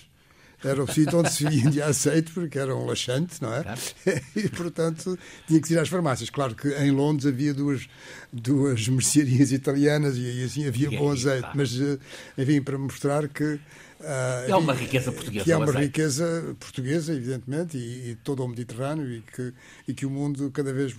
Era 0.62 0.84
o 0.84 0.92
sítio 0.92 1.18
onde 1.20 1.32
se 1.32 1.46
vendia 1.48 1.86
azeite, 1.86 2.34
porque 2.34 2.60
era 2.60 2.76
um 2.76 2.86
laxante, 2.86 3.42
não 3.42 3.54
é? 3.54 3.64
Claro. 3.64 3.80
E, 4.36 4.50
portanto, 4.50 5.18
tinha 5.48 5.62
que 5.62 5.72
ir 5.74 5.80
às 5.80 5.88
farmácias. 5.88 6.30
Claro 6.30 6.54
que 6.54 6.68
em 6.68 6.92
Londres 6.92 7.26
havia 7.26 7.54
duas, 7.54 7.88
duas 8.32 8.86
mercearias 8.90 9.54
italianas 9.54 10.16
e 10.18 10.44
assim 10.44 10.68
havia 10.68 10.90
E 10.92 10.98
bom 10.98 11.12
aí, 11.12 11.18
azeite. 11.18 11.48
Mas, 11.56 11.80
eh, 11.80 11.98
enfim, 12.38 12.62
para 12.62 12.78
mostrar 12.78 13.28
que. 13.30 13.58
Ah, 14.02 14.46
É 14.48 14.56
uma 14.56 14.74
riqueza 14.74 15.12
portuguesa, 15.12 15.46
Que 15.46 15.52
é 15.52 15.58
o 15.58 15.64
uma 15.64 15.72
riqueza 15.72 16.56
portuguesa, 16.60 17.14
evidentemente, 17.14 17.78
e, 17.78 18.12
e 18.12 18.16
todo 18.16 18.44
o 18.44 18.48
Mediterrâneo, 18.48 19.12
e 19.12 19.22
que, 19.22 19.54
e 19.88 19.94
que 19.94 20.06
o 20.06 20.10
mundo 20.10 20.50
cada 20.52 20.74
vez, 20.74 20.96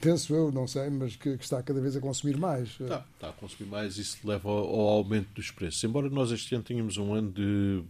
penso 0.00 0.34
eu, 0.34 0.50
não 0.50 0.66
sei, 0.66 0.90
mas 0.90 1.16
que, 1.16 1.36
que 1.36 1.44
está 1.44 1.62
cada 1.62 1.80
vez 1.80 1.96
a 1.96 2.00
consumir 2.00 2.36
mais. 2.36 2.70
Está, 2.80 3.04
está 3.14 3.28
a 3.28 3.32
consumir 3.32 3.68
mais 3.68 3.98
e 3.98 4.02
isso 4.02 4.18
leva 4.24 4.48
ao, 4.48 4.56
ao 4.56 4.88
aumento 4.88 5.28
dos 5.34 5.50
preços. 5.50 5.82
Embora 5.84 6.08
nós 6.08 6.30
este 6.30 6.54
ano 6.54 6.64
tenhamos 6.64 6.96
um 6.96 7.14
ano 7.14 7.30
de 7.30 7.82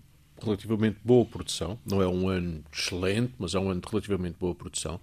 relativamente 0.43 0.99
boa 1.05 1.25
produção, 1.25 1.79
não 1.85 2.01
é 2.01 2.07
um 2.07 2.29
ano 2.29 2.63
excelente, 2.73 3.35
mas 3.39 3.55
é 3.55 3.59
um 3.59 3.71
ano 3.71 3.81
de 3.81 3.89
relativamente 3.89 4.37
boa 4.39 4.55
produção. 4.55 5.01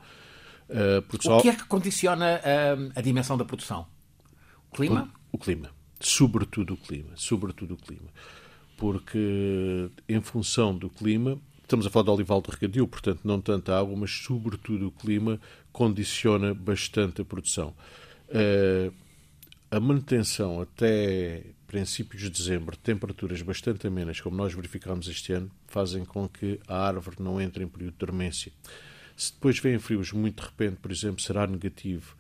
Uh, 0.70 1.02
produção 1.04 1.38
O 1.38 1.42
que 1.42 1.50
é 1.50 1.56
que 1.56 1.66
condiciona 1.66 2.42
hum, 2.78 2.92
a 2.96 3.02
dimensão 3.02 3.38
da 3.38 3.46
produção? 3.46 3.86
O 4.72 4.76
clima? 4.76 5.10
o 5.32 5.38
clima. 5.38 5.70
Sobretudo 6.00 6.74
o 6.74 6.78
clima. 6.78 7.12
Sobretudo 7.16 7.76
o 7.76 7.78
clima. 7.78 8.10
Porque 8.78 9.90
em 10.08 10.22
função 10.22 10.76
do 10.76 10.90
clima, 10.90 11.40
estamos 11.62 11.86
a 11.86 11.90
falar 11.90 12.06
de 12.06 12.12
olival 12.12 12.42
de 12.42 12.52
regadio, 12.52 12.88
portanto 12.88 13.22
não 13.24 13.40
tanta 13.40 13.78
água, 13.78 13.96
mas 13.96 14.12
sobretudo 14.12 14.88
o 14.88 14.92
clima 14.92 15.40
condiciona 15.72 16.54
bastante 16.54 17.22
a 17.22 17.26
produção. 17.26 17.74
Eh, 18.30 18.92
a 19.72 19.80
manutenção 19.80 20.62
até 20.62 21.44
princípios 21.68 22.22
de 22.22 22.30
dezembro 22.30 22.76
de 22.76 22.82
temperaturas 22.82 23.42
bastante 23.42 23.88
amenas, 23.88 24.22
como 24.22 24.38
nós 24.38 24.54
verificámos 24.54 25.08
este 25.08 25.34
ano, 25.34 25.52
fazem 25.68 26.06
com 26.06 26.30
que 26.30 26.60
a 26.68 26.88
árvore 26.88 27.18
não 27.20 27.42
entre 27.42 27.64
em 27.64 27.68
período 27.68 27.94
de 27.94 28.00
dormência. 28.00 28.52
Se 29.18 29.34
depois 29.34 29.60
vêm 29.60 29.80
frios 29.80 30.12
muito 30.12 30.42
de 30.42 30.48
repente, 30.48 30.78
por 30.78 30.92
exemplo, 30.92 31.22
será 31.22 31.48
negativo. 31.48 32.16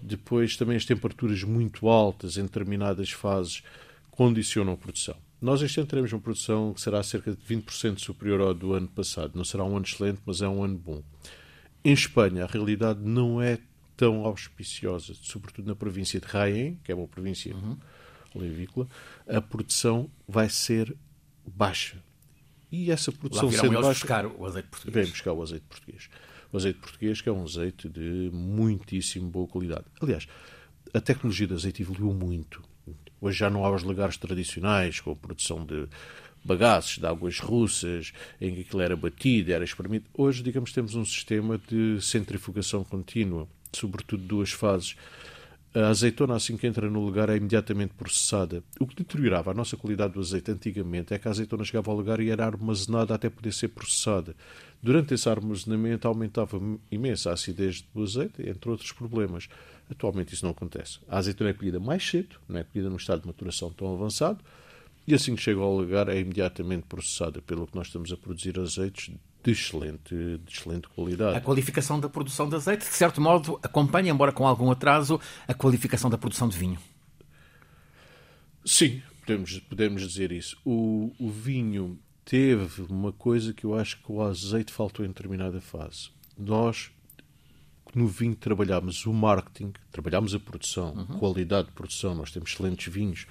Depois 0.00 0.56
também 0.56 0.76
as 0.76 0.84
temperaturas 0.84 1.42
muito 1.42 1.88
altas 1.88 2.36
em 2.36 2.42
determinadas 2.42 3.10
fases 3.10 3.62
condicionam 4.10 4.72
a 4.72 4.76
produção. 4.76 5.16
Nós 5.40 5.62
este 5.62 5.78
ano 5.78 5.88
teremos 5.88 6.12
uma 6.12 6.20
produção 6.20 6.74
que 6.74 6.80
será 6.80 7.02
cerca 7.02 7.30
de 7.30 7.38
20% 7.38 7.98
superior 8.00 8.40
ao 8.40 8.54
do 8.54 8.72
ano 8.72 8.88
passado. 8.88 9.32
Não 9.36 9.44
será 9.44 9.64
um 9.64 9.76
ano 9.76 9.86
excelente, 9.86 10.20
mas 10.26 10.42
é 10.42 10.48
um 10.48 10.64
ano 10.64 10.76
bom. 10.76 11.02
Em 11.84 11.92
Espanha, 11.92 12.44
a 12.44 12.46
realidade 12.46 13.00
não 13.00 13.40
é 13.40 13.58
tão 13.96 14.24
auspiciosa, 14.24 15.12
sobretudo 15.14 15.66
na 15.66 15.76
província 15.76 16.20
de 16.20 16.26
Jaén, 16.30 16.76
que 16.82 16.90
é 16.90 16.94
uma 16.94 17.06
província 17.06 17.54
olivícola, 18.34 18.88
a 19.26 19.40
produção 19.40 20.10
vai 20.26 20.48
ser 20.48 20.96
baixa. 21.46 22.02
E 22.70 22.90
essa 22.90 23.10
produção 23.10 23.50
sendo 23.50 23.74
baixa, 23.74 23.88
buscar 23.88 24.26
o 24.26 24.44
azeite 24.44 24.68
português. 24.68 24.94
vem 24.94 25.12
buscar 25.12 25.32
o 25.32 25.42
azeite 25.42 25.64
português. 25.66 26.10
O 26.52 26.56
azeite 26.56 26.78
português 26.78 27.20
que 27.20 27.28
é 27.28 27.32
um 27.32 27.42
azeite 27.42 27.88
de 27.88 28.30
muitíssimo 28.32 29.28
boa 29.30 29.46
qualidade. 29.46 29.84
Aliás, 30.00 30.26
a 30.92 31.00
tecnologia 31.00 31.46
do 31.46 31.54
azeite 31.54 31.82
evoluiu 31.82 32.12
muito. 32.12 32.62
Hoje 33.20 33.38
já 33.38 33.50
não 33.50 33.64
há 33.64 33.70
os 33.70 33.82
lagares 33.82 34.16
tradicionais 34.16 35.00
com 35.00 35.12
a 35.12 35.16
produção 35.16 35.64
de 35.64 35.86
bagaços, 36.44 36.98
de 36.98 37.06
águas 37.06 37.40
russas, 37.40 38.12
em 38.40 38.54
que 38.54 38.60
aquilo 38.62 38.82
era 38.82 38.96
batido, 38.96 39.52
era 39.52 39.64
espremido. 39.64 40.06
Hoje, 40.14 40.42
digamos, 40.42 40.72
temos 40.72 40.94
um 40.94 41.04
sistema 41.04 41.60
de 41.68 42.00
centrifugação 42.00 42.84
contínua, 42.84 43.48
sobretudo 43.72 44.22
duas 44.22 44.52
fases. 44.52 44.96
A 45.74 45.88
azeitona, 45.88 46.34
assim 46.34 46.56
que 46.56 46.66
entra 46.66 46.88
no 46.88 47.04
lugar, 47.04 47.28
é 47.28 47.36
imediatamente 47.36 47.92
processada. 47.92 48.64
O 48.80 48.86
que 48.86 48.96
deteriorava 48.96 49.50
a 49.50 49.54
nossa 49.54 49.76
qualidade 49.76 50.14
do 50.14 50.20
azeite 50.20 50.50
antigamente 50.50 51.12
é 51.12 51.18
que 51.18 51.28
a 51.28 51.30
azeitona 51.30 51.62
chegava 51.62 51.90
ao 51.90 51.96
lugar 51.96 52.20
e 52.20 52.30
era 52.30 52.46
armazenada 52.46 53.14
até 53.14 53.28
poder 53.28 53.52
ser 53.52 53.68
processada. 53.68 54.34
Durante 54.82 55.12
esse 55.12 55.28
armazenamento 55.28 56.08
aumentava 56.08 56.58
imensa 56.90 57.30
a 57.30 57.34
acidez 57.34 57.84
do 57.94 58.02
azeite, 58.02 58.48
entre 58.48 58.70
outros 58.70 58.92
problemas. 58.92 59.48
Atualmente 59.90 60.34
isso 60.34 60.44
não 60.44 60.52
acontece. 60.52 60.98
A 61.08 61.18
azeitona 61.18 61.50
é 61.50 61.54
colhida 61.54 61.80
mais 61.80 62.06
cedo, 62.06 62.36
não 62.48 62.58
é 62.58 62.64
colhida 62.64 62.90
num 62.90 62.96
estado 62.96 63.22
de 63.22 63.26
maturação 63.26 63.70
tão 63.70 63.92
avançado, 63.92 64.44
e 65.06 65.14
assim 65.14 65.34
que 65.34 65.42
chega 65.42 65.60
ao 65.60 65.74
lugar 65.74 66.08
é 66.08 66.18
imediatamente 66.20 66.84
processada, 66.86 67.40
pelo 67.40 67.66
que 67.66 67.74
nós 67.74 67.86
estamos 67.86 68.12
a 68.12 68.16
produzir 68.16 68.58
azeites 68.60 69.14
de 69.42 69.50
excelente, 69.50 70.14
de 70.14 70.52
excelente 70.52 70.86
A 70.86 70.88
qualidade. 70.90 71.40
qualificação 71.40 71.98
da 71.98 72.08
produção 72.08 72.48
de 72.48 72.56
azeite, 72.56 72.84
de 72.84 72.94
certo 72.94 73.20
modo, 73.20 73.58
acompanha, 73.62 74.10
embora 74.10 74.32
com 74.32 74.46
algum 74.46 74.70
atraso, 74.70 75.18
a 75.46 75.54
qualificação 75.54 76.10
da 76.10 76.18
produção 76.18 76.48
de 76.48 76.58
vinho. 76.58 76.78
Sim, 78.64 79.00
podemos, 79.20 79.58
podemos 79.60 80.02
dizer 80.06 80.32
isso. 80.32 80.58
O, 80.64 81.14
o 81.18 81.30
vinho 81.30 81.98
teve 82.24 82.82
uma 82.82 83.12
coisa 83.12 83.54
que 83.54 83.64
eu 83.64 83.74
acho 83.74 83.96
que 84.02 84.12
o 84.12 84.20
azeite 84.20 84.72
faltou 84.72 85.04
em 85.04 85.08
determinada 85.08 85.60
fase. 85.60 86.10
Nós, 86.36 86.90
no 87.96 88.06
vinho, 88.06 88.34
trabalhámos 88.34 89.06
o 89.06 89.12
marketing, 89.12 89.72
trabalhámos 89.90 90.34
a 90.34 90.40
produção, 90.40 91.06
qualidade 91.18 91.68
de 91.68 91.74
produção. 91.74 92.14
Nós 92.14 92.30
temos 92.30 92.50
excelentes 92.52 92.92
vinhos, 92.92 93.26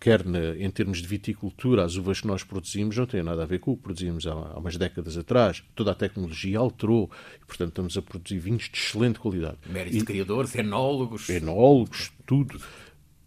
quer 0.00 0.24
na- 0.24 0.56
em 0.56 0.70
termos 0.70 0.98
de 1.02 1.08
viticultura, 1.08 1.84
as 1.84 1.96
uvas 1.96 2.20
que 2.20 2.26
nós 2.26 2.44
produzimos 2.44 2.96
não 2.96 3.06
têm 3.06 3.22
nada 3.22 3.42
a 3.42 3.46
ver 3.46 3.58
com 3.58 3.72
o 3.72 3.76
que 3.76 3.82
produzimos 3.82 4.26
há, 4.26 4.32
há 4.32 4.58
umas 4.58 4.76
décadas 4.76 5.16
atrás. 5.18 5.62
Toda 5.74 5.90
a 5.90 5.94
tecnologia 5.94 6.58
alterou 6.58 7.10
e, 7.42 7.44
portanto, 7.46 7.70
estamos 7.70 7.96
a 7.96 8.02
produzir 8.02 8.38
vinhos 8.38 8.68
de 8.70 8.78
excelente 8.78 9.18
qualidade. 9.18 9.58
Méritos 9.66 9.96
E- 9.96 10.00
de 10.00 10.04
criadores, 10.06 10.54
enólogos. 10.54 11.28
enólogos, 11.28 12.12
tudo. 12.26 12.60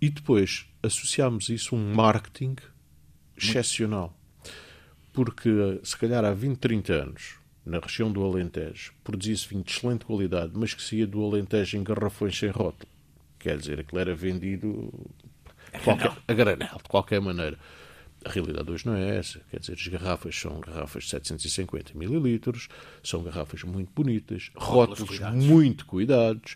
E 0.02 0.10
depois 0.10 0.66
associámos 0.82 1.50
isso 1.50 1.76
a 1.76 1.78
um 1.78 1.94
marketing 1.94 2.56
excepcional. 3.38 4.18
Porque, 5.14 5.50
se 5.84 5.98
calhar, 5.98 6.24
há 6.24 6.34
20, 6.34 6.58
30 6.58 6.94
anos, 6.94 7.36
na 7.66 7.80
região 7.80 8.12
do 8.12 8.24
Alentejo, 8.24 8.94
produzia-se 9.04 9.48
vinho 9.48 9.64
de 9.64 9.72
excelente 9.72 10.06
qualidade, 10.06 10.52
mas 10.56 10.74
que 10.74 10.82
saía 10.82 11.06
do 11.06 11.24
Alentejo 11.24 11.78
em 11.78 11.84
garrafões 11.84 12.38
sem 12.38 12.50
rótulo. 12.50 12.90
Quer 13.38 13.58
dizer, 13.58 13.80
aquilo 13.80 14.00
era 14.00 14.16
vendido 14.16 14.92
de 15.74 15.80
qualquer, 15.84 16.12
a 16.28 16.34
granel, 16.34 16.78
de 16.78 16.90
qualquer 16.90 17.22
maneira. 17.22 17.58
A 18.24 18.30
realidade 18.30 18.70
hoje 18.70 18.86
não 18.86 18.96
é 18.96 19.18
essa. 19.18 19.42
Quer 19.50 19.60
dizer, 19.60 19.74
as 19.74 19.88
garrafas 19.88 20.36
são 20.36 20.60
garrafas 20.60 21.06
de 21.06 21.10
750 21.10 21.94
mililitros, 21.96 22.68
são 23.04 23.24
garrafas 23.24 23.64
muito 23.64 23.92
bonitas, 23.96 24.52
rótulos 24.56 25.20
muito 25.34 25.86
cuidados. 25.86 26.56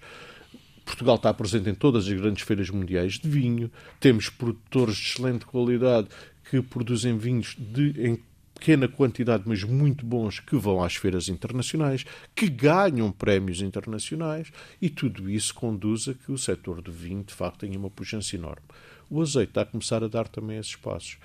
Portugal 0.86 1.16
está 1.16 1.34
presente 1.34 1.68
em 1.68 1.74
todas 1.74 2.08
as 2.08 2.14
grandes 2.14 2.44
feiras 2.44 2.70
mundiais 2.70 3.14
de 3.14 3.28
vinho. 3.28 3.72
Temos 4.00 4.30
produtores 4.30 4.96
de 4.96 5.08
excelente 5.08 5.46
qualidade 5.46 6.08
que 6.50 6.62
produzem 6.62 7.18
vinhos 7.18 7.56
de, 7.58 8.00
em 8.00 8.20
pequena 8.56 8.88
quantidade, 8.88 9.44
mas 9.46 9.64
muito 9.64 10.06
bons, 10.06 10.40
que 10.40 10.56
vão 10.56 10.84
às 10.84 10.96
feiras 10.96 11.30
internacionais, 11.30 12.06
que 12.34 12.50
ganham 12.50 13.12
prémios 13.12 13.62
internacionais 13.62 14.52
e 14.82 14.90
tudo 14.90 15.30
isso 15.30 15.54
conduz 15.54 16.08
a 16.08 16.14
que 16.14 16.32
o 16.32 16.38
setor 16.38 16.82
do 16.82 16.92
vinho, 16.92 17.24
de 17.24 17.34
facto, 17.34 17.60
tenha 17.60 17.78
uma 17.78 17.90
pujança 17.90 18.36
enorme. 18.36 18.64
O 19.10 19.22
azeite 19.22 19.52
está 19.52 19.62
a 19.62 19.66
começar 19.66 20.04
a 20.04 20.08
dar 20.08 20.28
também 20.28 20.58
esses 20.58 20.76
passos. 20.76 21.18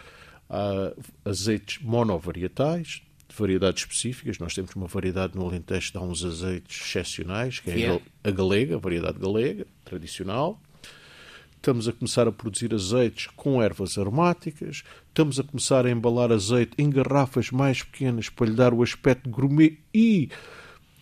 Há 0.48 0.92
azeites 1.24 1.82
monovarietais, 1.82 3.02
de 3.28 3.36
variedades 3.36 3.84
específicas. 3.84 4.38
Nós 4.38 4.54
temos 4.54 4.74
uma 4.74 4.86
variedade 4.86 5.36
no 5.36 5.46
Alentejo 5.46 5.92
que 5.92 5.94
dá 5.94 6.00
uns 6.00 6.24
azeites 6.24 6.80
excepcionais, 6.80 7.60
que 7.60 7.70
é 7.70 8.00
a 8.24 8.30
galega, 8.30 8.74
a 8.74 8.78
variedade 8.78 9.18
galega, 9.18 9.66
tradicional. 9.84 10.60
Estamos 11.60 11.86
a 11.86 11.92
começar 11.92 12.26
a 12.26 12.32
produzir 12.32 12.72
azeites 12.74 13.26
com 13.36 13.62
ervas 13.62 13.98
aromáticas. 13.98 14.82
Estamos 15.08 15.38
a 15.38 15.44
começar 15.44 15.84
a 15.84 15.90
embalar 15.90 16.32
azeite 16.32 16.72
em 16.78 16.88
garrafas 16.88 17.50
mais 17.50 17.82
pequenas 17.82 18.30
para 18.30 18.46
lhe 18.46 18.54
dar 18.54 18.72
o 18.72 18.82
aspecto 18.82 19.28
gourmet 19.28 19.78
e 19.92 20.30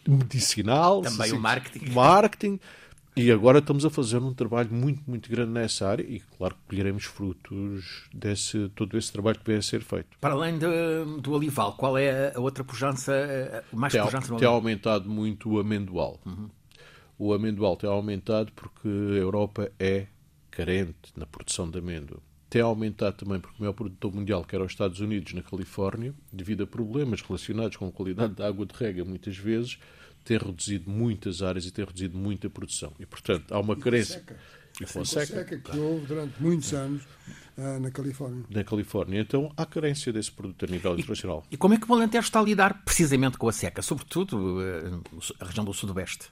medicinal. 0.04 1.00
Também 1.02 1.30
o 1.30 1.40
marketing. 1.40 1.90
Marketing. 1.94 2.60
E 3.14 3.30
agora 3.30 3.60
estamos 3.60 3.84
a 3.84 3.90
fazer 3.90 4.18
um 4.18 4.34
trabalho 4.34 4.72
muito, 4.72 5.00
muito 5.06 5.30
grande 5.30 5.52
nessa 5.52 5.88
área 5.88 6.02
e, 6.02 6.20
claro, 6.36 6.56
colheremos 6.68 7.04
frutos 7.04 8.08
desse 8.12 8.68
todo 8.70 8.98
esse 8.98 9.12
trabalho 9.12 9.38
que 9.38 9.46
vem 9.46 9.58
a 9.58 9.62
ser 9.62 9.80
feito. 9.80 10.18
Para 10.20 10.34
além 10.34 10.58
de, 10.58 10.66
do 11.20 11.34
olival, 11.34 11.74
qual 11.74 11.96
é 11.96 12.32
a 12.34 12.40
outra 12.40 12.64
pujança, 12.64 13.64
mais 13.72 13.92
tem, 13.92 14.02
pujança 14.02 14.32
no 14.32 14.40
Tem 14.40 14.48
aumentado 14.48 15.08
muito 15.08 15.50
o 15.50 15.60
amendoal. 15.60 16.18
Uhum. 16.26 16.50
O 17.16 17.32
amendoal 17.32 17.76
tem 17.76 17.88
aumentado 17.88 18.50
porque 18.56 18.88
a 18.88 19.18
Europa 19.18 19.70
é 19.78 20.08
carente 20.58 21.12
na 21.16 21.24
produção 21.24 21.70
de 21.70 21.78
amêndoa. 21.78 22.20
Tem 22.50 22.60
aumentado 22.60 23.14
também 23.14 23.38
porque 23.38 23.56
o 23.58 23.60
maior 23.60 23.74
produtor 23.74 24.12
mundial, 24.12 24.44
que 24.44 24.56
era 24.56 24.64
os 24.64 24.72
Estados 24.72 24.98
Unidos, 24.98 25.32
na 25.32 25.42
Califórnia, 25.42 26.12
devido 26.32 26.64
a 26.64 26.66
problemas 26.66 27.22
relacionados 27.22 27.76
com 27.76 27.86
a 27.86 27.92
qualidade 27.92 28.34
da 28.34 28.48
água 28.48 28.66
de 28.66 28.74
rega, 28.74 29.04
muitas 29.04 29.36
vezes, 29.36 29.78
ter 30.24 30.42
reduzido 30.42 30.90
muitas 30.90 31.42
áreas 31.42 31.64
e 31.64 31.70
ter 31.70 31.86
reduzido 31.86 32.18
muita 32.18 32.50
produção. 32.50 32.92
E, 32.98 33.06
portanto, 33.06 33.54
há 33.54 33.60
uma 33.60 33.74
e 33.74 33.76
carência. 33.76 34.24
E 34.80 34.86
com 34.86 35.04
seca. 35.04 35.26
seca 35.26 35.58
que 35.58 35.78
houve 35.78 36.06
durante 36.06 36.42
muitos 36.42 36.72
anos 36.72 37.02
uh, 37.56 37.78
na 37.80 37.90
Califórnia. 37.92 38.44
Na 38.50 38.64
Califórnia. 38.64 39.20
Então, 39.20 39.52
há 39.56 39.64
carência 39.64 40.12
desse 40.12 40.32
produto 40.32 40.64
a 40.64 40.68
nível 40.68 40.98
internacional. 40.98 41.44
E, 41.50 41.54
e 41.54 41.56
como 41.56 41.74
é 41.74 41.78
que 41.78 41.88
o 41.88 41.94
Alentejo 41.94 42.26
está 42.26 42.40
a 42.40 42.42
lidar 42.42 42.82
precisamente 42.84 43.38
com 43.38 43.48
a 43.48 43.52
seca? 43.52 43.80
Sobretudo 43.80 44.58
uh, 44.58 45.20
a 45.38 45.44
região 45.44 45.64
do 45.64 45.72
Sudoeste? 45.72 46.30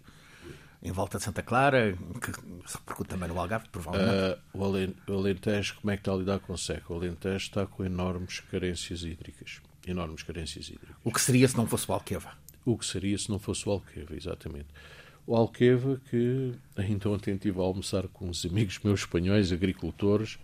Em 0.86 0.92
volta 0.92 1.18
de 1.18 1.24
Santa 1.24 1.42
Clara, 1.42 1.98
que 2.20 2.32
se 2.70 2.78
repercute 2.78 3.10
também 3.10 3.28
no 3.28 3.40
Algarve, 3.40 3.68
provavelmente. 3.70 4.38
Uh, 4.54 5.10
o 5.10 5.18
Alentejo, 5.18 5.74
como 5.80 5.90
é 5.90 5.96
que 5.96 6.02
está 6.02 6.12
a 6.12 6.16
lidar 6.16 6.38
com 6.38 6.52
a 6.52 6.56
seca? 6.56 6.92
O 6.92 6.96
Alentejo 6.96 7.36
está 7.36 7.66
com 7.66 7.84
enormes 7.84 8.40
carências 8.40 9.02
hídricas. 9.02 9.60
Enormes 9.86 10.22
carências 10.22 10.68
hídricas. 10.68 10.96
O 11.02 11.12
que 11.12 11.20
seria 11.20 11.48
se 11.48 11.56
não 11.56 11.66
fosse 11.66 11.90
o 11.90 11.94
Alqueva? 11.94 12.32
o 12.66 12.76
que 12.76 12.84
seria 12.84 13.16
se 13.16 13.30
não 13.30 13.38
fosse 13.38 13.66
o 13.68 13.72
Alqueva, 13.72 14.14
exatamente. 14.16 14.66
O 15.24 15.36
Alqueva, 15.36 16.00
que 16.10 16.52
ainda 16.76 17.08
ontem 17.08 17.34
estive 17.34 17.60
a 17.60 17.62
almoçar 17.62 18.08
com 18.08 18.28
uns 18.28 18.44
amigos 18.44 18.80
meus 18.82 19.00
espanhóis, 19.00 19.52
agricultores, 19.52 20.38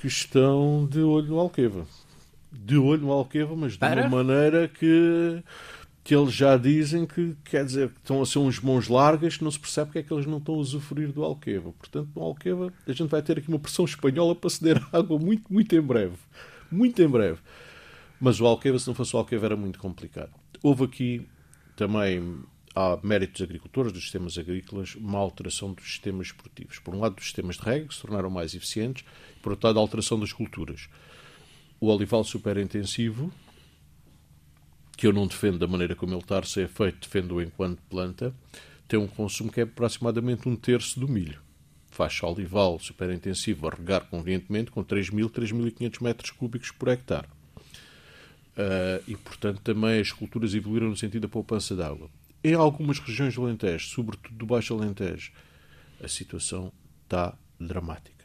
que 0.00 0.06
estão 0.06 0.86
de 0.86 1.00
olho 1.00 1.28
no 1.28 1.38
Alqueva. 1.40 1.86
De 2.52 2.76
olho 2.76 3.02
no 3.02 3.12
Alqueva, 3.12 3.56
mas 3.56 3.72
de 3.72 3.78
Para? 3.78 4.06
uma 4.06 4.22
maneira 4.22 4.68
que, 4.68 5.42
que 6.04 6.14
eles 6.14 6.34
já 6.34 6.58
dizem 6.58 7.06
que, 7.06 7.34
quer 7.42 7.64
dizer, 7.64 7.88
que 7.88 7.96
estão 7.96 8.20
a 8.20 8.26
ser 8.26 8.38
uns 8.38 8.60
mãos 8.60 8.88
largas 8.88 9.38
que 9.38 9.42
não 9.42 9.50
se 9.50 9.58
percebe 9.58 9.90
que 9.90 9.98
é 9.98 10.02
que 10.02 10.12
eles 10.12 10.26
não 10.26 10.36
estão 10.36 10.54
a 10.54 10.58
usufruir 10.58 11.10
do 11.10 11.24
Alqueva. 11.24 11.72
Portanto, 11.72 12.10
no 12.14 12.22
Alqueva 12.22 12.70
a 12.86 12.92
gente 12.92 13.08
vai 13.08 13.22
ter 13.22 13.38
aqui 13.38 13.48
uma 13.48 13.58
pressão 13.58 13.86
espanhola 13.86 14.34
para 14.34 14.50
ceder 14.50 14.86
água 14.92 15.18
muito, 15.18 15.50
muito 15.50 15.74
em 15.74 15.80
breve. 15.80 16.16
Muito 16.70 17.00
em 17.00 17.08
breve. 17.08 17.38
Mas 18.20 18.38
o 18.38 18.46
Alqueva, 18.46 18.78
se 18.78 18.86
não 18.86 18.94
fosse 18.94 19.16
o 19.16 19.18
Alqueva, 19.18 19.46
era 19.46 19.56
muito 19.56 19.78
complicado. 19.78 20.30
Houve 20.62 20.84
aqui 20.84 21.26
também, 21.74 22.38
há 22.74 22.98
méritos 23.02 23.40
agricultores, 23.40 23.90
dos 23.90 24.02
sistemas 24.02 24.36
agrícolas, 24.36 24.94
uma 24.96 25.18
alteração 25.18 25.72
dos 25.72 25.86
sistemas 25.86 26.26
esportivos. 26.26 26.78
Por 26.80 26.94
um 26.94 27.00
lado, 27.00 27.14
dos 27.14 27.24
sistemas 27.24 27.56
de 27.56 27.62
rega, 27.62 27.88
que 27.88 27.94
se 27.94 28.02
tornaram 28.02 28.28
mais 28.28 28.54
eficientes, 28.54 29.06
por 29.42 29.52
outro 29.52 29.66
lado, 29.68 29.78
a 29.78 29.82
alteração 29.82 30.20
das 30.20 30.34
culturas. 30.34 30.86
O 31.80 31.86
olival 31.86 32.24
superintensivo, 32.24 33.32
que 34.96 35.06
eu 35.06 35.12
não 35.12 35.26
defendo 35.26 35.58
da 35.58 35.66
maneira 35.66 35.94
como 35.94 36.12
ele 36.12 36.20
está 36.20 36.38
a 36.38 36.42
ser 36.42 36.68
feito, 36.68 37.00
defendo-o 37.00 37.42
enquanto 37.42 37.80
planta, 37.88 38.34
tem 38.86 38.98
um 38.98 39.06
consumo 39.06 39.50
que 39.50 39.60
é 39.60 39.64
aproximadamente 39.64 40.48
um 40.48 40.56
terço 40.56 41.00
do 41.00 41.08
milho. 41.08 41.40
Faixa 41.90 42.26
olival 42.26 42.78
superintensivo 42.78 43.68
a 43.68 43.70
regar 43.70 44.06
convenientemente 44.08 44.70
com 44.70 44.84
3.000, 44.84 45.30
3.500 45.30 46.02
metros 46.02 46.30
cúbicos 46.30 46.70
por 46.70 46.88
hectare. 46.88 47.26
Uh, 48.56 49.02
e, 49.06 49.16
portanto, 49.16 49.60
também 49.62 50.00
as 50.00 50.12
culturas 50.12 50.54
evoluíram 50.54 50.88
no 50.88 50.96
sentido 50.96 51.22
da 51.22 51.28
poupança 51.28 51.74
de 51.74 51.82
água. 51.82 52.08
Em 52.42 52.54
algumas 52.54 52.98
regiões 52.98 53.34
do 53.34 53.42
Alentejo, 53.42 53.88
sobretudo 53.88 54.34
do 54.34 54.46
Baixo 54.46 54.74
Alentejo, 54.74 55.32
a 56.02 56.08
situação 56.08 56.72
está 57.02 57.36
dramática. 57.58 58.24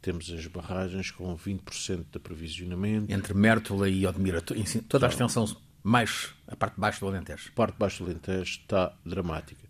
Temos 0.00 0.30
as 0.30 0.46
barragens 0.46 1.10
com 1.10 1.36
20% 1.36 2.06
de 2.10 2.16
aprovisionamento. 2.16 3.12
Entre 3.12 3.34
Mértola 3.34 3.88
e 3.88 4.06
Odmira, 4.06 4.40
toda 4.88 5.06
a 5.06 5.10
extensão 5.10 5.46
mais 5.82 6.34
a 6.46 6.56
parte 6.56 6.74
de 6.74 6.80
baixo 6.80 7.00
do 7.00 7.08
Alentejo. 7.08 7.50
A 7.50 7.56
parte 7.56 7.72
de 7.72 7.78
baixo 7.78 8.04
do 8.04 8.10
Alentejo 8.10 8.42
está 8.42 8.92
dramática. 9.04 9.68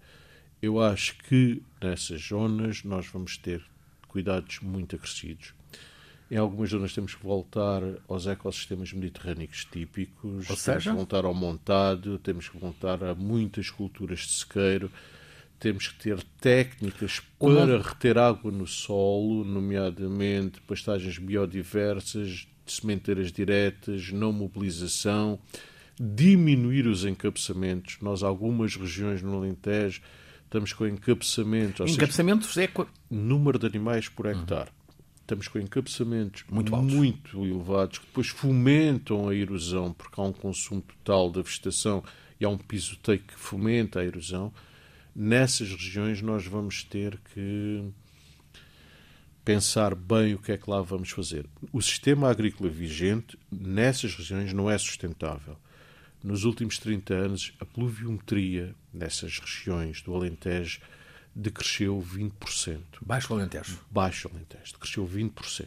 Eu 0.61 0.81
acho 0.81 1.17
que 1.25 1.63
nessas 1.81 2.21
zonas 2.23 2.85
nós 2.85 3.07
vamos 3.07 3.37
ter 3.37 3.63
cuidados 4.09 4.59
muito 4.61 4.97
acrescidos 4.97 5.55
em 6.31 6.37
algumas 6.37 6.71
zonas 6.71 6.95
temos 6.95 7.15
que 7.15 7.25
voltar 7.25 7.83
aos 8.09 8.27
ecossistemas 8.27 8.93
mediterrâneos 8.93 9.65
típicos, 9.65 10.49
Ou 10.49 10.57
seja? 10.57 10.65
temos 10.73 10.85
que 10.85 10.91
voltar 10.93 11.25
ao 11.25 11.35
montado, 11.35 12.19
temos 12.19 12.49
que 12.49 12.57
voltar 12.57 13.03
a 13.03 13.15
muitas 13.17 13.69
culturas 13.69 14.21
de 14.21 14.33
sequeiro, 14.33 14.91
temos 15.59 15.89
que 15.89 15.99
ter 16.01 16.23
técnicas 16.41 17.21
para 17.37 17.83
reter 17.83 18.17
água 18.17 18.53
no 18.53 18.67
solo, 18.67 19.45
nomeadamente 19.45 20.61
pastagens 20.61 21.19
biodiversas, 21.19 22.47
sementeiras 22.65 23.33
diretas, 23.33 24.13
não 24.13 24.33
mobilização, 24.33 25.37
diminuir 26.01 26.87
os 26.87 27.05
encabeçamentos. 27.05 27.99
Nós, 28.01 28.23
algumas 28.23 28.75
regiões 28.75 29.21
no 29.21 29.37
Alentejo, 29.37 30.01
estamos 30.45 30.73
com. 30.73 30.87
Encabeçamentos 30.87 31.93
seja, 32.55 32.71
é... 32.83 32.87
Número 33.11 33.59
de 33.59 33.67
animais 33.67 34.09
por 34.09 34.27
hectare. 34.27 34.71
Uhum 34.71 34.81
estamos 35.31 35.47
com 35.47 35.61
encabeçamentos 35.61 36.45
muito, 36.51 36.77
muito, 36.77 37.45
elevados 37.45 37.99
que 37.99 38.07
depois 38.07 38.27
fomentam 38.27 39.29
a 39.29 39.35
erosão, 39.35 39.93
porque 39.93 40.21
há 40.21 40.25
um 40.25 40.33
consumo 40.33 40.83
total 40.83 41.31
da 41.31 41.41
vegetação 41.41 42.03
e 42.41 42.45
há 42.45 42.49
um 42.49 42.59
pisoteio 42.59 43.21
que 43.21 43.35
fomenta 43.35 44.01
a 44.01 44.05
erosão. 44.05 44.53
Nessas 45.15 45.71
regiões 45.71 46.21
nós 46.21 46.45
vamos 46.47 46.83
ter 46.83 47.17
que 47.33 47.85
pensar 49.45 49.95
bem 49.95 50.35
o 50.35 50.39
que 50.39 50.51
é 50.51 50.57
que 50.57 50.69
lá 50.69 50.83
vamos 50.83 51.11
fazer. 51.11 51.47
O 51.73 51.81
sistema 51.81 52.29
agrícola 52.29 52.69
vigente 52.69 53.39
nessas 53.51 54.15
regiões 54.15 54.53
não 54.53 54.69
é 54.69 54.77
sustentável. 54.79 55.57
Nos 56.23 56.45
últimos 56.45 56.79
30 56.79 57.15
anos, 57.15 57.55
a 57.59 57.65
pluviometria 57.65 58.75
nessas 58.93 59.39
regiões 59.39 60.03
do 60.03 60.15
Alentejo 60.15 60.81
decresceu 61.35 61.99
20%. 61.99 62.81
Baixo 63.01 63.33
Alentejo. 63.33 63.79
Baixo 63.91 64.29
Alentejo, 64.29 64.75
decresceu 64.75 65.07
20%. 65.07 65.67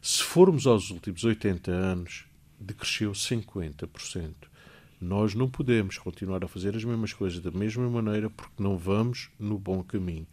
Se 0.00 0.22
formos 0.22 0.66
aos 0.66 0.90
últimos 0.90 1.24
80 1.24 1.72
anos, 1.72 2.24
decresceu 2.58 3.10
50%. 3.10 4.34
Nós 5.00 5.34
não 5.34 5.50
podemos 5.50 5.98
continuar 5.98 6.44
a 6.44 6.48
fazer 6.48 6.76
as 6.76 6.84
mesmas 6.84 7.12
coisas 7.12 7.40
da 7.40 7.50
mesma 7.50 7.90
maneira 7.90 8.30
porque 8.30 8.62
não 8.62 8.78
vamos 8.78 9.28
no 9.40 9.58
bom 9.58 9.82
caminho. 9.82 10.26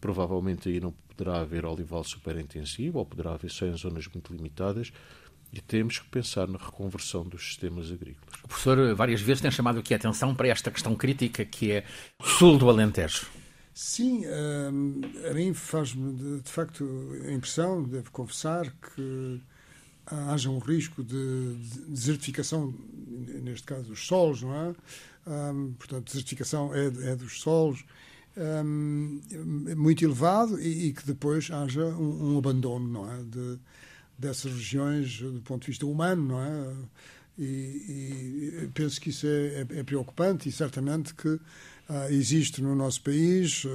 Provavelmente 0.00 0.70
aí 0.70 0.80
não 0.80 0.94
poderá 1.08 1.40
haver 1.40 1.66
olival 1.66 2.02
superintensivo 2.02 2.98
ou 2.98 3.04
poderá 3.04 3.34
haver 3.34 3.50
só 3.50 3.66
em 3.66 3.76
zonas 3.76 4.06
muito 4.08 4.32
limitadas 4.32 4.90
e 5.52 5.60
temos 5.60 5.98
que 5.98 6.08
pensar 6.08 6.46
na 6.48 6.58
reconversão 6.58 7.24
dos 7.24 7.42
sistemas 7.42 7.90
agrícolas. 7.90 8.40
O 8.44 8.48
professor 8.48 8.94
várias 8.94 9.20
vezes 9.20 9.40
tem 9.40 9.50
chamado 9.50 9.78
aqui 9.78 9.94
a 9.94 9.96
atenção 9.96 10.34
para 10.34 10.48
esta 10.48 10.70
questão 10.70 10.94
crítica 10.94 11.44
que 11.44 11.72
é 11.72 11.84
o 12.18 12.24
sul 12.24 12.58
do 12.58 12.68
Alentejo. 12.68 13.26
Sim, 13.72 14.24
um, 14.26 15.02
a 15.30 15.34
mim 15.34 15.52
faz-me 15.52 16.14
de, 16.14 16.40
de, 16.40 16.50
facto 16.50 16.84
a 17.26 17.32
impressão, 17.32 17.82
devo 17.82 18.10
confessar, 18.10 18.72
que 18.72 19.40
haja 20.06 20.48
um 20.48 20.58
risco 20.58 21.02
de, 21.02 21.56
de 21.56 21.80
desertificação, 21.88 22.72
neste 23.42 23.66
caso 23.66 23.84
dos 23.84 24.06
solos, 24.06 24.42
não 24.42 24.54
é? 24.54 24.74
Um, 25.26 25.74
portanto, 25.74 26.06
desertificação 26.06 26.74
é, 26.74 26.86
é 26.86 27.16
dos 27.16 27.40
solos 27.40 27.84
um, 28.36 29.20
muito 29.76 30.04
elevado 30.04 30.60
e, 30.60 30.86
e, 30.86 30.92
que 30.92 31.04
depois 31.06 31.50
haja 31.50 31.84
um, 31.84 32.34
um 32.34 32.38
abandono, 32.38 32.88
não 32.88 33.12
é? 33.12 33.22
De, 33.24 33.58
dessas 34.18 34.52
regiões 34.52 35.20
do 35.20 35.40
ponto 35.42 35.62
de 35.62 35.68
vista 35.68 35.86
humano, 35.86 36.22
não 36.28 36.40
é? 36.40 36.74
E, 37.38 38.62
e 38.62 38.70
penso 38.72 39.00
que 39.00 39.10
isso 39.10 39.26
é, 39.26 39.30
é, 39.30 39.66
é, 39.80 39.82
preocupante 39.82 40.48
e 40.48 40.52
certamente 40.52 41.14
que 41.14 41.38
ah, 41.88 42.10
existe 42.10 42.62
no 42.62 42.74
nosso 42.74 43.02
país 43.02 43.66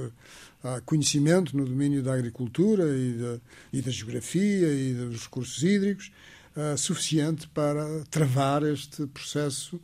ah, 0.64 0.80
conhecimento 0.84 1.56
no 1.56 1.64
domínio 1.64 2.02
da 2.02 2.12
agricultura 2.12 2.84
e 2.96 3.12
da, 3.12 3.40
e 3.72 3.80
da 3.80 3.90
geografia 3.92 4.66
e 4.72 4.94
dos 4.94 5.22
recursos 5.22 5.62
hídricos 5.62 6.10
ah, 6.56 6.76
suficiente 6.76 7.46
para 7.48 7.84
travar 8.10 8.64
este 8.64 9.06
processo 9.06 9.80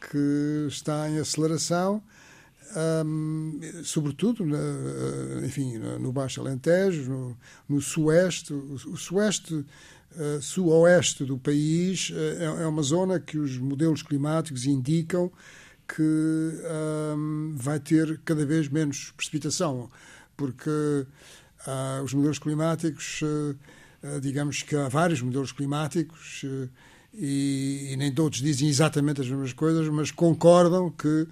que 0.00 0.66
está 0.68 1.10
em 1.10 1.18
aceleração 1.18 2.00
um, 2.76 3.60
sobretudo 3.82 4.44
na, 4.44 4.58
enfim, 5.44 5.78
no 5.78 6.12
Baixo 6.12 6.40
Alentejo, 6.40 7.10
no, 7.10 7.38
no 7.68 7.80
Sueste. 7.80 8.52
O 8.52 8.96
Sueste, 8.96 9.64
uh, 10.16 11.24
do 11.26 11.38
país 11.38 12.10
uh, 12.10 12.62
é, 12.62 12.66
uma 12.66 12.82
zona 12.82 13.20
que 13.20 13.38
os 13.38 13.56
modelos 13.58 14.02
climáticos 14.02 14.66
indicam 14.66 15.30
que 15.86 16.02
um, 17.16 17.54
vai 17.56 17.80
ter 17.80 18.20
cada 18.24 18.44
vez 18.44 18.68
menos 18.68 19.12
precipitação, 19.16 19.88
porque 20.36 20.68
uh, 20.68 22.02
os 22.04 22.12
modelos 22.12 22.38
climáticos, 22.38 23.20
digamos 24.20 24.62
que 24.62 24.76
há 24.76 24.86
vários 24.88 25.22
modelos 25.22 25.50
climáticos 25.50 26.44
e, 27.14 27.88
e 27.92 27.96
nem 27.96 28.12
todos 28.12 28.38
dizem 28.38 28.68
exatamente 28.68 29.22
as 29.22 29.28
mesmas 29.28 29.54
coisas, 29.54 29.88
mas 29.88 30.10
concordam 30.10 30.90
que 30.90 31.26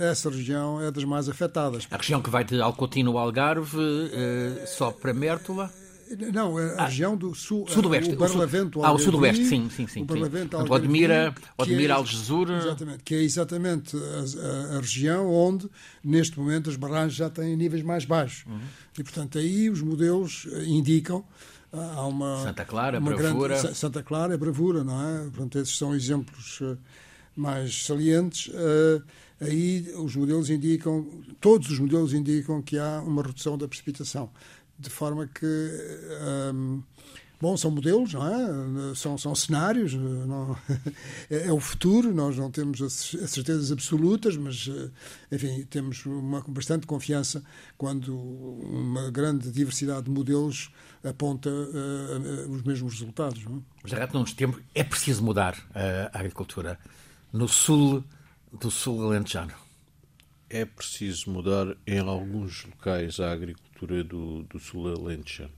essa 0.00 0.30
região 0.30 0.80
é 0.80 0.90
das 0.90 1.04
mais 1.04 1.28
afetadas. 1.28 1.86
A 1.90 1.96
região 1.96 2.22
que 2.22 2.30
vai 2.30 2.44
de 2.44 2.60
Alcotino 2.60 3.12
ao 3.12 3.18
Algarve, 3.18 3.76
uh, 3.76 4.66
só 4.66 4.90
para 4.90 5.12
Mértola? 5.12 5.70
Não, 6.32 6.58
é 6.58 6.74
a 6.74 6.82
ah, 6.82 6.86
região 6.86 7.16
do 7.16 7.34
sul, 7.34 7.66
sudoeste. 7.66 8.12
O 8.12 8.16
Barlavento 8.16 8.84
Ah, 8.84 8.92
o 8.92 8.98
sudoeste, 8.98 9.46
sim, 9.46 9.68
sim, 9.70 9.86
sim. 9.86 10.02
O 10.02 10.04
Barlavento 10.04 10.56
sim. 10.56 10.70
Odmira, 10.70 11.34
Odmira 11.56 11.94
é, 11.94 11.96
Algesur. 11.96 12.50
Exatamente, 12.50 13.02
que 13.02 13.14
é 13.14 13.22
exatamente 13.22 13.96
a, 13.96 14.00
a, 14.00 14.76
a, 14.76 14.80
região 14.80 15.32
onde, 15.32 15.68
neste 16.04 16.38
momento, 16.38 16.68
as 16.68 16.76
barragens 16.76 17.14
já 17.14 17.30
têm 17.30 17.56
níveis 17.56 17.82
mais 17.82 18.04
baixos. 18.04 18.44
Uhum. 18.46 18.60
E, 18.98 19.02
portanto, 19.02 19.38
aí 19.38 19.70
os 19.70 19.80
modelos 19.80 20.46
indicam 20.66 21.24
ah, 21.72 21.94
há 21.96 22.06
uma 22.06 22.42
Santa 22.42 22.64
Clara, 22.64 22.98
uma 22.98 23.14
bravura. 23.14 23.58
Grande, 23.60 23.76
Santa 23.76 24.02
Clara, 24.02 24.38
bravura, 24.38 24.84
não 24.84 25.00
é? 25.08 25.22
Portanto, 25.30 25.58
esses 25.58 25.76
são 25.76 25.94
exemplos 25.94 26.60
mais 27.36 27.84
salientes. 27.84 28.48
Uh, 28.48 29.02
aí 29.40 29.92
os 29.96 30.14
modelos 30.16 30.50
indicam, 30.50 31.06
todos 31.40 31.70
os 31.70 31.78
modelos 31.78 32.12
indicam 32.12 32.62
que 32.62 32.78
há 32.78 33.00
uma 33.00 33.22
redução 33.22 33.58
da 33.58 33.68
precipitação, 33.68 34.30
de 34.78 34.90
forma 34.90 35.26
que 35.26 35.70
um, 36.54 36.82
bom, 37.40 37.56
são 37.56 37.70
modelos, 37.70 38.14
não 38.14 38.26
é? 38.26 38.94
São, 38.94 39.18
são 39.18 39.34
cenários, 39.34 39.92
não, 39.94 40.56
é, 41.30 41.48
é, 41.48 41.52
o 41.52 41.60
futuro, 41.60 42.14
nós 42.14 42.36
não 42.36 42.50
temos 42.50 42.80
as 42.80 42.92
certezas 43.30 43.70
absolutas, 43.70 44.36
mas, 44.36 44.70
enfim, 45.30 45.64
temos 45.68 46.06
uma 46.06 46.42
bastante 46.48 46.86
confiança 46.86 47.42
quando 47.76 48.16
uma 48.16 49.10
grande 49.10 49.50
diversidade 49.50 50.04
de 50.04 50.10
modelos 50.10 50.70
aponta 51.02 51.50
uh, 51.50 52.50
os 52.50 52.62
mesmos 52.62 52.94
resultados. 52.94 53.44
Não 53.44 53.58
é? 53.58 53.88
Já 53.88 54.06
não 54.06 54.24
tempo 54.24 54.58
é 54.74 54.82
preciso 54.82 55.22
mudar 55.22 55.54
a 56.12 56.18
agricultura. 56.18 56.78
No 57.34 57.48
sul 57.48 58.04
do 58.60 58.70
sul 58.70 59.02
alentejano? 59.02 59.54
É 60.48 60.64
preciso 60.64 61.32
mudar 61.32 61.76
em 61.84 61.98
alguns 61.98 62.64
locais 62.64 63.18
a 63.18 63.32
agricultura 63.32 64.04
do, 64.04 64.44
do 64.44 64.60
sul 64.60 64.86
alentejano. 64.86 65.50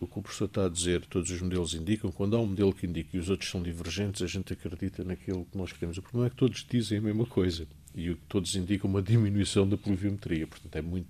O 0.00 0.08
que 0.08 0.18
o 0.18 0.22
professor 0.22 0.46
está 0.46 0.66
a 0.66 0.68
dizer, 0.68 1.06
todos 1.06 1.30
os 1.30 1.40
modelos 1.40 1.72
indicam, 1.72 2.10
quando 2.10 2.34
há 2.34 2.40
um 2.40 2.46
modelo 2.46 2.74
que 2.74 2.84
indica 2.84 3.16
e 3.16 3.20
os 3.20 3.30
outros 3.30 3.48
são 3.48 3.62
divergentes, 3.62 4.22
a 4.22 4.26
gente 4.26 4.52
acredita 4.54 5.04
naquilo 5.04 5.44
que 5.44 5.56
nós 5.56 5.70
queremos. 5.70 5.98
O 5.98 6.02
problema 6.02 6.26
é 6.26 6.30
que 6.30 6.36
todos 6.36 6.66
dizem 6.68 6.98
a 6.98 7.00
mesma 7.00 7.26
coisa 7.26 7.64
e 7.94 8.12
todos 8.28 8.56
indicam 8.56 8.90
uma 8.90 9.00
diminuição 9.00 9.68
da 9.68 9.76
pluviometria, 9.76 10.48
portanto 10.48 10.74
é 10.74 10.82
muito 10.82 11.06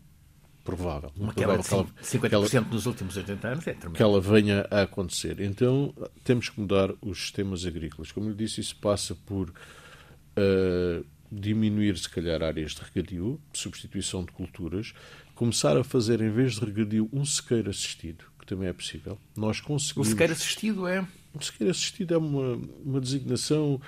provável. 0.66 1.11
Uma 1.16 1.33
quebra 1.33 1.57
de 1.57 1.62
50% 1.62 2.55
ela, 2.55 2.66
nos 2.66 2.87
últimos 2.87 3.16
80 3.16 3.48
anos 3.48 3.66
é 3.66 3.72
tremendo. 3.72 3.96
Que 3.96 4.02
ela 4.02 4.20
venha 4.20 4.66
a 4.70 4.83
acontecer. 4.83 5.40
Então 5.40 5.94
temos 6.24 6.48
que 6.48 6.61
mudar 6.61 6.90
os 7.00 7.18
sistemas 7.18 7.64
agrícolas. 7.64 8.11
Como 8.11 8.29
eu 8.29 8.35
disse, 8.35 8.61
isso 8.61 8.76
passa 8.76 9.14
por 9.14 9.48
uh, 9.48 11.07
diminuir, 11.31 11.96
se 11.96 12.09
calhar, 12.09 12.42
áreas 12.42 12.72
de 12.72 12.83
regadio, 12.83 13.40
substituição 13.52 14.24
de 14.24 14.33
culturas, 14.33 14.92
começar 15.35 15.76
a 15.76 15.85
fazer, 15.85 16.20
em 16.20 16.31
vez 16.31 16.55
de 16.55 16.64
regadio, 16.64 17.09
um 17.12 17.24
sequeiro 17.24 17.70
assistido, 17.70 18.24
que 18.38 18.46
também 18.46 18.68
é 18.68 18.72
possível. 18.72 19.18
Nós 19.37 19.61
conseguimos... 19.61 20.09
O 20.09 20.11
sequeiro 20.11 20.33
assistido 20.33 20.88
é? 20.88 21.07
O 21.33 21.42
sequeiro 21.42 21.70
assistido 21.70 22.14
é 22.14 22.18
uma, 22.18 22.61
uma 22.85 23.00
designação 23.00 23.81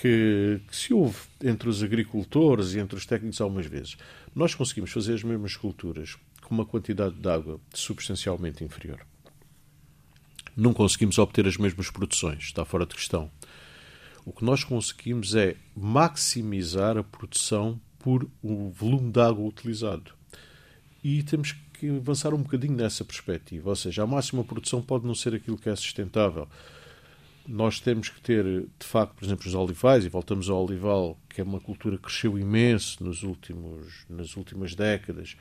que, 0.00 0.60
que, 0.68 0.76
se 0.76 0.92
houve 0.92 1.18
entre 1.42 1.68
os 1.68 1.82
agricultores 1.82 2.74
e 2.74 2.78
entre 2.78 2.96
os 2.96 3.06
técnicos 3.06 3.40
algumas 3.40 3.66
vezes. 3.66 3.96
Nós 4.34 4.54
conseguimos 4.54 4.92
fazer 4.92 5.14
as 5.14 5.22
mesmas 5.22 5.56
culturas 5.56 6.16
com 6.42 6.54
uma 6.54 6.66
quantidade 6.66 7.14
de 7.14 7.28
água 7.28 7.58
substancialmente 7.74 8.62
inferior. 8.62 9.00
Não 10.56 10.72
conseguimos 10.72 11.18
obter 11.18 11.46
as 11.46 11.56
mesmas 11.56 11.90
produções, 11.90 12.44
está 12.44 12.64
fora 12.64 12.86
de 12.86 12.94
questão. 12.94 13.30
O 14.24 14.32
que 14.32 14.44
nós 14.44 14.64
conseguimos 14.64 15.34
é 15.34 15.56
maximizar 15.74 16.96
a 16.96 17.02
produção 17.04 17.80
por 17.98 18.28
o 18.42 18.70
volume 18.70 19.10
de 19.10 19.20
água 19.20 19.46
utilizado. 19.46 20.12
E 21.02 21.22
temos 21.22 21.52
que 21.74 21.88
avançar 21.90 22.34
um 22.34 22.42
bocadinho 22.42 22.74
nessa 22.74 23.04
perspectiva. 23.04 23.68
Ou 23.68 23.76
seja, 23.76 24.02
a 24.02 24.06
máxima 24.06 24.42
produção 24.42 24.82
pode 24.82 25.06
não 25.06 25.14
ser 25.14 25.34
aquilo 25.34 25.58
que 25.58 25.68
é 25.68 25.76
sustentável. 25.76 26.48
Nós 27.46 27.78
temos 27.78 28.08
que 28.08 28.20
ter, 28.20 28.44
de 28.44 28.86
facto, 28.86 29.14
por 29.14 29.24
exemplo, 29.24 29.46
os 29.46 29.54
olivais, 29.54 30.04
e 30.04 30.08
voltamos 30.08 30.50
ao 30.50 30.64
olival, 30.64 31.18
que 31.28 31.40
é 31.40 31.44
uma 31.44 31.60
cultura 31.60 31.96
que 31.96 32.02
cresceu 32.02 32.38
imenso 32.38 33.04
nos 33.04 33.22
últimos, 33.22 34.04
nas 34.10 34.36
últimas 34.36 34.74
décadas, 34.74 35.36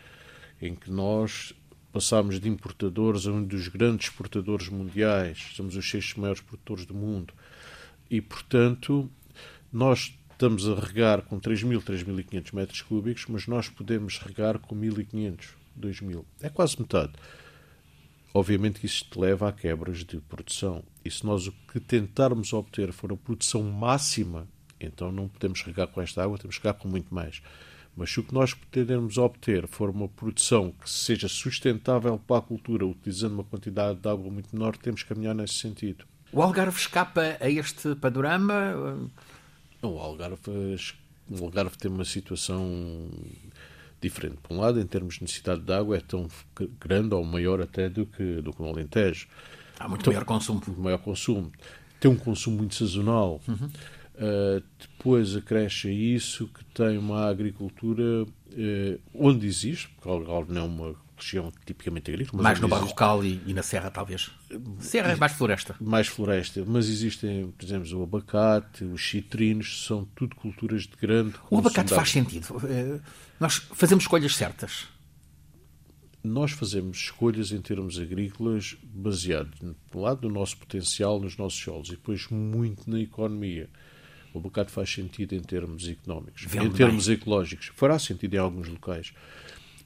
em 0.62 0.76
que 0.76 0.91
nós 0.91 1.54
passámos 1.91 2.39
de 2.41 2.50
importadores 2.50 3.26
a 3.26 3.32
um 3.32 3.41
dos 3.41 3.70
grandes 3.70 4.08
exportadores 4.08 4.68
mundiais, 4.68 5.52
somos 5.56 5.78
os 5.78 5.89
seis 5.89 6.13
maiores 6.15 6.41
produtores 6.41 6.86
do 6.86 6.94
mundo 6.94 7.34
e, 8.10 8.20
portanto, 8.20 9.10
nós 9.72 10.13
estamos 10.30 10.68
a 10.68 10.76
regar 10.76 11.22
com 11.22 11.39
3.000, 11.39 11.82
3.500 11.82 12.54
metros 12.54 12.82
cúbicos, 12.82 13.26
mas 13.30 13.48
nós 13.48 13.70
podemos 13.70 14.20
regar 14.20 14.60
com 14.60 14.76
1.500, 14.76 15.46
2.000. 15.80 16.26
É 16.41 16.50
quase 16.50 16.78
metade. 16.80 17.13
Obviamente 18.34 18.82
que 18.82 18.86
isto 18.86 19.18
leva 19.18 19.48
a 19.48 19.54
quebras 19.54 20.04
de 20.04 20.18
produção. 20.20 20.84
E 21.06 21.12
se 21.12 21.24
nós 21.24 21.46
o 21.46 21.52
que 21.72 21.80
tentarmos 21.80 22.52
obter 22.52 22.91
for 22.91 23.13
a 23.13 23.15
produção 23.15 23.62
máxima, 23.62 24.48
então 24.80 25.12
não 25.12 25.28
podemos 25.28 25.62
regar 25.62 25.88
com 25.88 26.02
esta 26.02 26.24
água, 26.24 26.39
temos 26.39 26.58
que 26.58 26.63
regar 26.63 26.82
com 26.82 26.88
muito 26.88 27.13
mais. 27.13 27.44
Mas 27.96 28.12
se 28.12 28.20
o 28.20 28.24
que 28.24 28.34
nós 28.34 28.56
pretendermos 28.56 29.20
obter 29.20 29.68
for 29.68 29.89
uma 29.89 30.10
produção 30.10 30.72
que 30.72 30.89
seja 30.89 31.30
sustentável 31.30 32.18
para 32.18 32.39
a 32.39 32.41
cultura, 32.41 32.86
utilizando 32.86 33.34
uma 33.34 33.44
quantidade 33.44 34.00
de 34.00 34.10
água 34.10 34.30
muito 34.32 34.50
menor, 34.52 34.76
temos 34.76 35.04
que 35.04 35.10
caminhar 35.10 35.36
nesse 35.36 35.54
sentido. 35.54 36.06
O 36.32 36.41
Algarve 36.41 36.78
escapa 36.78 37.38
a 37.39 37.50
este 37.50 37.96
panorama? 37.96 39.10
O 39.82 40.00
Algarve, 40.00 40.41
o 41.30 41.44
Algarve 41.46 41.78
tem 41.78 41.89
uma 41.89 42.04
situação 42.04 43.10
diferente. 44.02 44.38
Por 44.44 44.56
um 44.56 44.60
lado, 44.60 44.80
em 44.82 44.86
termos 44.86 45.15
de 45.15 45.22
necessidade 45.22 45.62
de 45.62 45.72
água, 45.72 45.98
é 45.98 46.02
tão 46.02 46.28
grande 46.80 47.13
ou 47.13 47.24
maior 47.24 47.62
até 47.62 47.88
do 47.88 48.06
que, 48.06 48.41
do 48.41 48.52
que 48.52 48.62
no 48.62 48.70
Alentejo. 48.70 49.28
Há 49.80 49.88
muito 49.88 50.02
então, 50.02 50.14
maior 50.14 50.26
consumo. 50.26 50.62
Maior 50.78 50.98
consumo. 50.98 51.52
Tem 52.00 52.10
um 52.10 52.16
consumo 52.16 52.58
muito 52.58 52.76
sazonal. 52.76 53.42
Uhum. 53.48 53.70
Uh, 54.16 54.64
depois 54.80 55.36
acresce 55.36 55.90
a 55.90 55.92
isso 55.92 56.48
que 56.48 56.64
tem 56.66 56.98
uma 56.98 57.28
agricultura 57.28 58.24
uh, 58.24 59.02
onde 59.14 59.46
existe, 59.46 59.90
porque 59.90 60.08
o 60.08 60.12
Algarve 60.14 60.54
não 60.54 60.62
é 60.62 60.66
uma 60.66 60.96
região 61.18 61.52
tipicamente 61.66 62.12
agrícola. 62.12 62.42
Mais 62.44 62.60
no 62.60 62.68
Barrocal 62.68 63.24
e, 63.24 63.42
e, 63.46 63.54
na 63.54 63.64
Serra, 63.64 63.90
talvez. 63.90 64.32
Serra 64.80 65.12
é 65.12 65.16
mais 65.16 65.34
floresta. 65.34 65.76
Mais 65.80 66.08
floresta. 66.08 66.64
Mas 66.66 66.88
existem, 66.88 67.54
por 67.58 67.66
exemplo, 67.66 68.00
o 68.00 68.04
abacate, 68.04 68.84
os 68.84 69.10
citrinos, 69.10 69.86
são 69.86 70.06
tudo 70.16 70.36
culturas 70.36 70.84
de 70.84 70.96
grande 71.00 71.34
O 71.50 71.58
abacate 71.58 71.94
faz 71.94 72.10
sentido. 72.10 72.62
Eh, 72.68 73.00
nós 73.40 73.56
fazemos 73.74 74.04
escolhas 74.04 74.36
certas. 74.36 74.88
Nós 76.26 76.52
fazemos 76.52 76.98
escolhas 76.98 77.52
em 77.52 77.62
termos 77.62 78.00
agrícolas 78.00 78.76
baseado, 78.84 79.76
por 79.92 80.00
um 80.00 80.02
lado, 80.02 80.28
no 80.28 80.34
nosso 80.34 80.58
potencial, 80.58 81.20
nos 81.20 81.38
nossos 81.38 81.60
solos, 81.60 81.90
e 81.90 81.92
depois 81.92 82.28
muito 82.30 82.90
na 82.90 83.00
economia. 83.00 83.70
O 84.34 84.40
abacate 84.40 84.72
faz 84.72 84.90
sentido 84.90 85.36
em 85.36 85.42
termos 85.42 85.88
económicos. 85.88 86.44
Em 86.56 86.72
termos 86.72 87.08
bem. 87.08 87.16
ecológicos. 87.16 87.72
Fará 87.76 88.00
sentido 88.00 88.34
em 88.34 88.38
alguns 88.38 88.68
locais. 88.68 89.14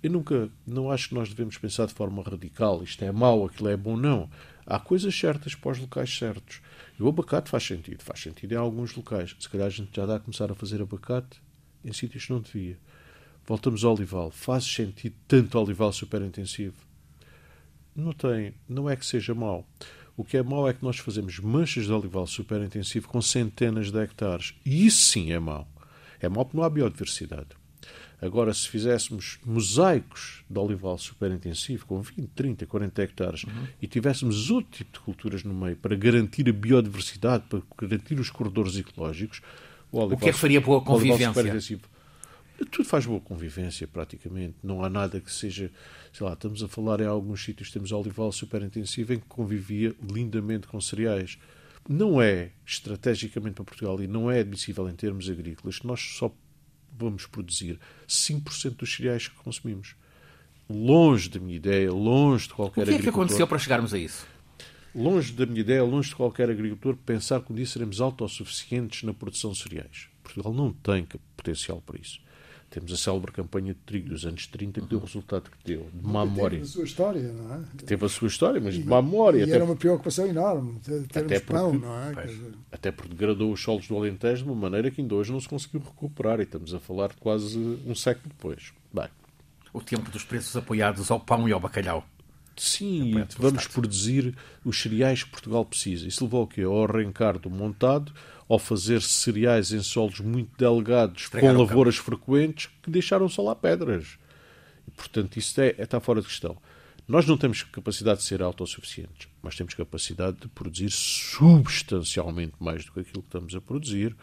Eu 0.02 0.12
nunca, 0.12 0.49
não 0.65 0.89
acho 0.89 1.10
que 1.10 1.15
nós 1.15 1.28
devemos 1.28 1.58
pensar 1.58 1.86
de 1.88 1.93
forma 1.93 2.23
radical, 2.23 2.82
isto 2.82 3.04
é 3.04 3.12
mau, 3.12 3.45
aquilo 3.45 3.67
é 3.67 3.75
bom, 3.75 3.97
não. 3.97 4.30
Há 4.65 4.80
coisas 4.80 5.13
certas 5.13 5.56
para 5.56 5.71
os 5.71 5.78
locais 5.78 6.17
certos. 6.17 6.62
E 6.97 7.04
o 7.04 7.10
abacate 7.10 7.49
faz 7.49 7.63
sentido, 7.63 8.02
faz 8.02 8.21
sentido 8.21 8.54
em 8.54 8.58
alguns 8.58 8.95
locais. 8.95 9.36
Se 9.38 9.49
calhar 9.49 9.67
a 9.67 9.69
gente 9.69 9.89
já 9.93 10.06
dá 10.06 10.15
a 10.15 10.19
começar 10.19 10.49
a 10.49 10.56
fazer 10.56 10.82
abacate 10.82 11.41
em 11.84 11.91
sítios 11.91 12.25
que 12.25 12.32
não 12.32 12.39
devia. 12.39 12.78
Voltamos 13.49 13.83
ao 13.83 13.95
olival. 13.95 14.29
Faz 14.29 14.63
sentido 14.63 15.15
tanto 15.27 15.57
olival 15.57 15.91
super 15.91 16.21
intensivo? 16.21 16.75
Não 17.95 18.13
tem, 18.13 18.53
não 18.69 18.88
é 18.88 18.95
que 18.95 19.03
seja 19.03 19.33
mau. 19.33 19.67
O 20.15 20.23
que 20.23 20.38
é 20.38 20.43
mau 20.43 20.69
é 20.69 20.73
que 20.73 20.83
nós 20.83 20.99
fazemos 20.99 21.39
manchas 21.39 21.85
de 21.85 21.91
olival 21.91 22.27
super 22.27 22.62
intensivo 22.62 23.07
com 23.07 23.19
centenas 23.19 23.89
de 23.89 23.99
hectares. 23.99 24.53
E 24.63 24.85
isso 24.85 25.03
sim 25.03 25.31
é 25.31 25.39
mau. 25.39 25.67
É 26.21 26.29
mau 26.29 26.45
porque 26.45 26.57
não 26.57 26.63
há 26.63 26.69
biodiversidade. 26.69 27.47
Agora, 28.21 28.53
se 28.53 28.69
fizéssemos 28.69 29.39
mosaicos 29.43 30.43
de 30.47 30.59
olival 30.59 30.99
super 30.99 31.31
intensivo, 31.31 31.88
com 31.88 32.01
20, 32.03 32.27
30, 32.27 32.67
40 32.67 33.01
hectares, 33.01 33.43
uhum. 33.45 33.67
e 33.81 33.88
tivéssemos 33.88 34.51
outro 34.51 34.77
tipo 34.77 34.91
de 34.91 34.99
culturas 34.99 35.43
no 35.43 35.55
meio 35.55 35.75
para 35.75 35.95
garantir 35.95 36.47
a 36.47 36.53
biodiversidade, 36.53 37.45
para 37.49 37.62
garantir 37.81 38.19
os 38.19 38.29
corredores 38.29 38.77
ecológicos, 38.77 39.41
o, 39.91 39.97
olival, 39.97 40.17
o 40.17 40.21
que 40.21 40.29
é 40.29 40.33
que 40.33 40.38
faria 40.38 40.62
boa 40.62 40.81
convivência? 40.81 41.79
Tudo 42.65 42.87
faz 42.87 43.05
boa 43.05 43.19
convivência, 43.19 43.87
praticamente. 43.87 44.55
Não 44.63 44.83
há 44.83 44.89
nada 44.89 45.19
que 45.19 45.31
seja. 45.31 45.71
Sei 46.11 46.25
lá, 46.25 46.33
estamos 46.33 46.63
a 46.63 46.67
falar 46.67 47.01
em 47.01 47.05
alguns 47.05 47.43
sítios, 47.43 47.71
temos 47.71 47.91
olival 47.91 48.31
super 48.31 48.61
intensivo 48.61 49.13
em 49.13 49.19
que 49.19 49.25
convivia 49.27 49.95
lindamente 50.01 50.67
com 50.67 50.79
cereais. 50.81 51.37
Não 51.87 52.21
é, 52.21 52.51
estrategicamente 52.65 53.55
para 53.55 53.63
Portugal, 53.63 54.01
e 54.01 54.07
não 54.07 54.29
é 54.29 54.39
admissível 54.39 54.87
em 54.89 54.95
termos 54.95 55.29
agrícolas, 55.29 55.79
que 55.79 55.87
nós 55.87 55.99
só 55.99 56.33
vamos 56.97 57.25
produzir 57.25 57.79
5% 58.07 58.75
dos 58.75 58.93
cereais 58.93 59.27
que 59.27 59.35
consumimos. 59.35 59.95
Longe 60.69 61.29
da 61.29 61.39
minha 61.39 61.55
ideia, 61.55 61.91
longe 61.91 62.47
de 62.47 62.53
qualquer 62.53 62.81
agricultor. 62.81 62.99
O 62.99 63.03
que 63.03 63.09
é 63.09 63.11
que 63.11 63.17
aconteceu 63.17 63.47
para 63.47 63.57
chegarmos 63.57 63.93
a 63.93 63.97
isso? 63.97 64.27
Longe 64.93 65.33
da 65.33 65.45
minha 65.45 65.61
ideia, 65.61 65.83
longe 65.83 66.09
de 66.09 66.15
qualquer 66.15 66.49
agricultor, 66.49 66.95
pensar 66.97 67.41
que 67.41 67.51
um 67.51 67.55
dia 67.55 67.65
seremos 67.65 68.01
autossuficientes 68.01 69.03
na 69.03 69.13
produção 69.13 69.51
de 69.51 69.59
cereais. 69.59 70.09
Portugal 70.23 70.53
não 70.53 70.71
tem 70.73 71.07
potencial 71.35 71.81
para 71.81 71.99
isso. 71.99 72.19
Temos 72.69 72.93
a 72.93 72.97
célebre 72.97 73.32
campanha 73.32 73.73
de 73.73 73.79
trigo 73.79 74.10
dos 74.10 74.25
anos 74.25 74.45
30 74.45 74.82
que 74.82 74.88
deu 74.88 74.99
o 74.99 75.01
resultado 75.01 75.49
que 75.49 75.58
deu, 75.65 75.89
de 75.91 76.05
má 76.05 76.23
memória. 76.23 76.60
Teve 76.60 76.63
a 76.63 76.67
sua 76.67 76.84
história, 76.84 77.34
não 77.34 77.55
é? 77.55 77.62
Teve 77.84 78.05
a 78.05 78.10
sua 78.10 78.27
história, 78.27 78.62
mas 78.62 78.75
de 78.75 78.84
má 78.84 79.01
memória. 79.01 79.39
E 79.39 79.43
até... 79.43 79.53
era 79.53 79.65
uma 79.65 79.75
preocupação 79.75 80.27
enorme, 80.27 80.79
termos 80.79 81.05
até 81.05 81.21
porque, 81.21 81.39
pão, 81.39 81.73
não 81.73 81.99
é? 81.99 82.13
Pois, 82.13 82.39
até 82.71 82.91
porque 82.91 83.15
degradou 83.15 83.51
os 83.51 83.62
solos 83.62 83.88
do 83.88 83.97
Alentejo 83.97 84.43
de 84.43 84.49
uma 84.49 84.55
maneira 84.55 84.91
que 84.91 85.01
ainda 85.01 85.15
hoje 85.15 85.32
não 85.32 85.39
se 85.39 85.49
conseguiu 85.49 85.79
recuperar 85.79 86.39
e 86.39 86.43
estamos 86.43 86.73
a 86.73 86.79
falar 86.79 87.10
de 87.10 87.17
quase 87.17 87.58
um 87.58 87.95
século 87.95 88.29
depois. 88.29 88.71
Bem, 88.93 89.08
o 89.73 89.82
tempo 89.82 90.12
dos 90.12 90.23
preços 90.23 90.55
apoiados 90.55 91.10
ao 91.10 91.19
pão 91.19 91.49
e 91.49 91.51
ao 91.51 91.60
bacalhau. 91.60 92.05
Sim, 92.55 93.25
vamos 93.38 93.67
produzir 93.67 94.36
os 94.65 94.82
cereais 94.82 95.23
que 95.23 95.29
Portugal 95.29 95.63
precisa. 95.63 96.05
Isso 96.05 96.25
levou 96.25 96.41
ao 96.41 96.47
quê? 96.47 96.62
Ao 96.62 96.84
arrancar 96.84 97.39
do 97.39 97.49
montado, 97.49 98.12
ao 98.49 98.57
fazer 98.57 99.01
cereais 99.03 99.71
em 99.71 99.81
solos 99.81 100.19
muito 100.19 100.49
delgados, 100.57 101.27
com 101.27 101.51
lavouras 101.51 101.97
frequentes, 101.97 102.67
que 102.81 102.89
deixaram 102.89 103.29
só 103.29 103.43
lá 103.43 103.55
pedras. 103.55 104.17
E, 104.88 104.91
portanto, 104.91 105.38
isso 105.38 105.62
é, 105.62 105.75
está 105.77 105.99
fora 105.99 106.19
de 106.19 106.27
questão. 106.27 106.57
Nós 107.07 107.25
não 107.25 107.38
temos 107.38 107.63
capacidade 107.63 108.19
de 108.19 108.25
ser 108.25 108.41
autossuficientes, 108.41 109.27
mas 109.41 109.55
temos 109.55 109.73
capacidade 109.73 110.38
de 110.41 110.47
produzir 110.47 110.91
substancialmente 110.91 112.53
mais 112.59 112.85
do 112.85 112.91
que 112.91 112.99
aquilo 112.99 113.21
que 113.23 113.29
estamos 113.29 113.55
a 113.55 113.62
produzir. 113.62 114.15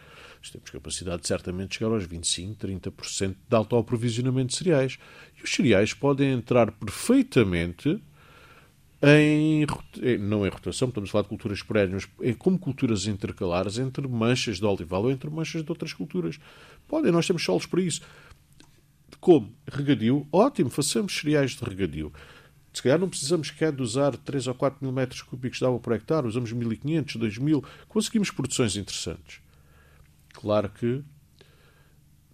Temos 0.52 0.70
capacidade 0.70 1.22
de 1.22 1.28
certamente 1.28 1.78
chegar 1.78 1.90
aos 1.90 2.06
25%, 2.06 2.56
30% 2.56 3.36
de 3.48 3.56
autoaprovisionamento 3.56 4.52
de 4.52 4.56
cereais. 4.56 4.98
E 5.36 5.42
os 5.42 5.50
cereais 5.50 5.92
podem 5.94 6.30
entrar 6.30 6.70
perfeitamente 6.70 8.00
em, 9.06 9.66
não 10.18 10.46
em 10.46 10.50
rotação, 10.50 10.88
estamos 10.88 11.10
a 11.10 11.12
falar 11.12 11.22
de 11.22 11.28
culturas 11.28 11.62
perenes, 11.62 12.08
mas 12.18 12.36
como 12.36 12.58
culturas 12.58 13.06
intercalares 13.06 13.78
entre 13.78 14.06
manchas 14.08 14.58
de 14.58 14.64
olival 14.64 15.04
ou 15.04 15.10
entre 15.10 15.30
manchas 15.30 15.62
de 15.62 15.70
outras 15.70 15.92
culturas. 15.92 16.38
Podem, 16.88 17.12
nós 17.12 17.26
temos 17.26 17.44
solos 17.44 17.66
para 17.66 17.80
isso. 17.80 18.00
Como? 19.20 19.52
Regadio, 19.70 20.26
ótimo, 20.32 20.70
façamos 20.70 21.16
cereais 21.16 21.52
de 21.52 21.64
regadio. 21.64 22.12
Se 22.72 22.82
calhar 22.82 22.98
não 22.98 23.08
precisamos 23.08 23.48
sequer 23.48 23.72
de 23.72 23.82
usar 23.82 24.16
3 24.16 24.48
ou 24.48 24.54
4 24.54 24.78
mil 24.82 24.92
metros 24.92 25.22
cúbicos 25.22 25.58
de 25.58 25.64
água 25.64 25.80
por 25.80 25.94
hectare, 25.94 26.26
usamos 26.26 26.52
1500, 26.52 27.16
2000, 27.16 27.64
conseguimos 27.88 28.30
produções 28.30 28.76
interessantes. 28.76 29.40
Claro 30.34 30.68
que 30.68 31.02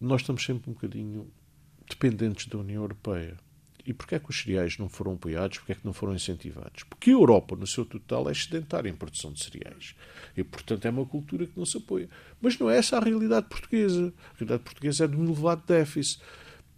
nós 0.00 0.22
estamos 0.22 0.44
sempre 0.44 0.68
um 0.68 0.74
bocadinho 0.74 1.30
dependentes 1.88 2.46
da 2.46 2.58
União 2.58 2.82
Europeia. 2.82 3.36
E 3.84 3.92
porquê 3.92 4.14
é 4.14 4.18
que 4.18 4.30
os 4.30 4.40
cereais 4.40 4.78
não 4.78 4.88
foram 4.88 5.14
apoiados? 5.14 5.58
Porquê 5.58 5.72
é 5.72 5.74
que 5.74 5.84
não 5.84 5.92
foram 5.92 6.14
incentivados? 6.14 6.84
Porque 6.84 7.10
a 7.10 7.14
Europa, 7.14 7.56
no 7.56 7.66
seu 7.66 7.84
total, 7.84 8.28
é 8.28 8.32
excedentária 8.32 8.88
em 8.88 8.94
produção 8.94 9.32
de 9.32 9.42
cereais. 9.42 9.94
E, 10.36 10.44
portanto, 10.44 10.86
é 10.86 10.90
uma 10.90 11.04
cultura 11.04 11.46
que 11.46 11.58
não 11.58 11.66
se 11.66 11.76
apoia. 11.76 12.08
Mas 12.40 12.58
não 12.58 12.70
é 12.70 12.78
essa 12.78 12.96
a 12.96 13.00
realidade 13.00 13.48
portuguesa. 13.48 14.12
A 14.34 14.38
realidade 14.38 14.62
portuguesa 14.62 15.04
é 15.04 15.08
de 15.08 15.16
um 15.16 15.24
elevado 15.24 15.62
déficit. 15.66 16.22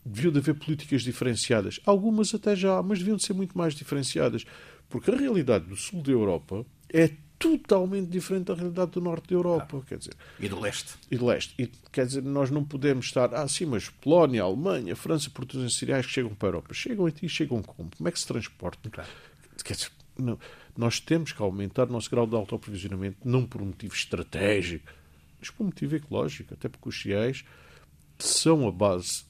Deviam 0.05 0.33
de 0.33 0.39
haver 0.39 0.55
políticas 0.55 1.03
diferenciadas. 1.03 1.79
Algumas 1.85 2.35
até 2.35 2.57
já, 2.57 2.83
mas 2.83 2.99
deviam 2.99 3.17
de 3.17 3.25
ser 3.25 3.35
muito 3.35 3.57
mais 3.57 3.75
diferenciadas. 3.75 4.45
Porque 4.89 5.11
a 5.11 5.17
realidade 5.17 5.67
do 5.67 5.77
sul 5.77 6.03
da 6.03 6.13
Europa 6.13 6.65
é 6.93 7.11
totalmente 7.45 8.09
diferente 8.09 8.47
da 8.47 8.55
realidade 8.55 8.93
do 8.93 9.01
norte 9.01 9.29
da 9.29 9.35
Europa. 9.35 9.79
Ah, 9.79 9.87
quer 9.87 9.99
dizer, 9.99 10.15
e 10.41 10.49
do 10.49 10.59
leste. 10.59 10.95
E 11.11 11.17
do 11.17 11.27
leste. 11.27 11.55
E, 11.59 11.67
quer 11.93 12.07
dizer, 12.07 12.23
nós 12.23 12.51
não 12.51 12.65
podemos 12.65 13.07
estar. 13.07 13.35
Ah, 13.35 13.47
sim, 13.47 13.67
mas 13.67 13.89
Polónia, 13.89 14.43
Alemanha, 14.43 14.97
França 14.97 15.31
produzem 15.31 15.69
cereais 15.69 16.07
que 16.07 16.13
chegam 16.13 16.35
para 16.35 16.49
a 16.49 16.51
Europa. 16.51 16.75
Chegam 16.75 17.07
aqui, 17.07 17.29
chegam 17.29 17.63
como? 17.63 17.91
Como 17.97 18.09
é 18.09 18.13
que 18.13 18.19
se 18.19 18.27
transportam? 18.27 18.91
Claro. 18.91 19.11
Quer 19.63 19.75
dizer, 19.75 19.91
não, 20.19 20.39
nós 20.77 21.01
temos 21.01 21.33
que 21.33 21.43
aumentar 21.43 21.89
o 21.89 21.93
nosso 21.93 22.11
grau 22.11 22.27
de 22.27 22.35
autoaprovisionamento, 22.35 23.19
não 23.25 23.47
por 23.47 23.61
um 23.61 23.67
motivo 23.67 23.95
estratégico, 23.95 24.91
mas 25.39 25.51
por 25.51 25.65
um 25.65 25.67
motivo 25.67 25.97
ecológico. 25.97 26.55
Até 26.55 26.69
porque 26.69 26.89
os 26.89 27.01
cereais 27.01 27.45
são 28.19 28.67
a 28.67 28.73
base, 28.73 29.25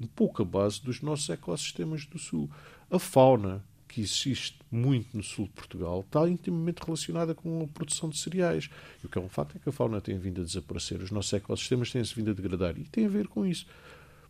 um 0.00 0.06
pouco 0.06 0.42
a 0.42 0.44
base 0.44 0.82
dos 0.82 1.00
nossos 1.00 1.28
ecossistemas 1.30 2.04
do 2.04 2.18
Sul. 2.18 2.50
A 2.90 2.98
fauna, 2.98 3.64
que 3.94 4.00
existe 4.00 4.58
muito 4.72 5.16
no 5.16 5.22
sul 5.22 5.46
de 5.46 5.52
Portugal 5.52 6.00
está 6.00 6.28
intimamente 6.28 6.82
relacionada 6.84 7.32
com 7.32 7.62
a 7.62 7.68
produção 7.68 8.08
de 8.08 8.18
cereais. 8.18 8.68
E 9.02 9.06
o 9.06 9.08
que 9.08 9.16
é 9.16 9.20
um 9.20 9.28
facto 9.28 9.56
é 9.56 9.60
que 9.60 9.68
a 9.68 9.72
fauna 9.72 10.00
tem 10.00 10.18
vindo 10.18 10.40
a 10.40 10.44
desaparecer, 10.44 11.00
os 11.00 11.12
nossos 11.12 11.32
ecossistemas 11.32 11.92
têm-se 11.92 12.12
vindo 12.12 12.32
a 12.32 12.34
degradar 12.34 12.76
e 12.76 12.82
tem 12.84 13.06
a 13.06 13.08
ver 13.08 13.28
com 13.28 13.46
isso. 13.46 13.66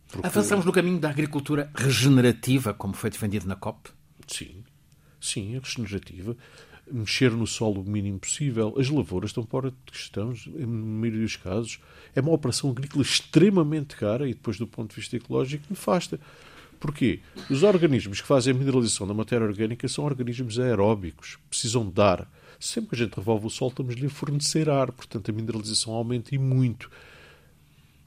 Porque... 0.07 0.27
Avançamos 0.27 0.63
no 0.63 0.71
caminho 0.71 0.99
da 0.99 1.09
agricultura 1.09 1.71
regenerativa, 1.75 2.75
como 2.75 2.93
foi 2.93 3.09
defendido 3.09 3.47
na 3.47 3.55
COP? 3.55 3.89
Sim, 4.27 4.63
sim, 5.19 5.57
a 5.57 5.59
regenerativa. 5.59 6.37
Mexer 6.91 7.31
no 7.31 7.47
solo 7.47 7.81
o 7.81 7.89
mínimo 7.89 8.19
possível. 8.19 8.75
As 8.77 8.87
lavouras 8.87 9.31
estão 9.31 9.43
fora 9.47 9.71
de 9.71 9.77
questão, 9.91 10.31
na 10.45 10.67
maioria 10.67 11.23
dos 11.23 11.35
casos. 11.37 11.79
É 12.13 12.21
uma 12.21 12.31
operação 12.31 12.69
agrícola 12.69 13.01
extremamente 13.01 13.95
cara 13.95 14.29
e, 14.29 14.35
depois, 14.35 14.59
do 14.59 14.67
ponto 14.67 14.91
de 14.91 14.97
vista 14.97 15.15
ecológico, 15.15 15.65
nefasta. 15.71 16.19
Porquê? 16.79 17.19
Os 17.49 17.63
organismos 17.63 18.21
que 18.21 18.27
fazem 18.27 18.53
a 18.53 18.57
mineralização 18.57 19.07
da 19.07 19.13
matéria 19.13 19.45
orgânica 19.45 19.87
são 19.87 20.03
organismos 20.03 20.59
aeróbicos, 20.59 21.37
precisam 21.49 21.89
de 21.89 22.01
ar. 22.01 22.29
Sempre 22.59 22.89
que 22.91 22.95
a 22.95 23.05
gente 23.05 23.15
revolve 23.15 23.47
o 23.47 23.49
sol, 23.49 23.69
estamos-lhe 23.69 24.05
a 24.05 24.09
fornecer 24.09 24.69
ar, 24.69 24.91
portanto 24.91 25.29
a 25.29 25.33
mineralização 25.33 25.93
aumenta 25.93 26.33
e 26.33 26.37
muito. 26.37 26.89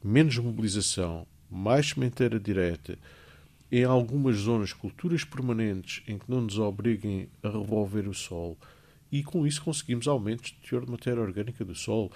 Menos 0.02 0.38
mobilização, 0.38 1.26
mais 1.50 1.90
sementeira 1.90 2.38
direta, 2.38 2.98
em 3.70 3.85
algumas 3.85 4.37
zonas, 4.37 4.72
culturas 4.72 5.24
permanentes 5.24 6.02
em 6.07 6.18
que 6.18 6.31
não 6.31 6.40
nos 6.40 6.59
obriguem 6.59 7.28
a 7.42 7.48
revolver 7.48 8.09
o 8.09 8.14
sol, 8.14 8.57
e 9.11 9.22
com 9.22 9.46
isso 9.46 9.62
conseguimos 9.62 10.07
aumentos 10.07 10.50
de 10.50 10.68
teor 10.68 10.85
de 10.85 10.90
matéria 10.90 11.22
orgânica 11.22 11.64
do 11.64 11.74
solo. 11.74 12.11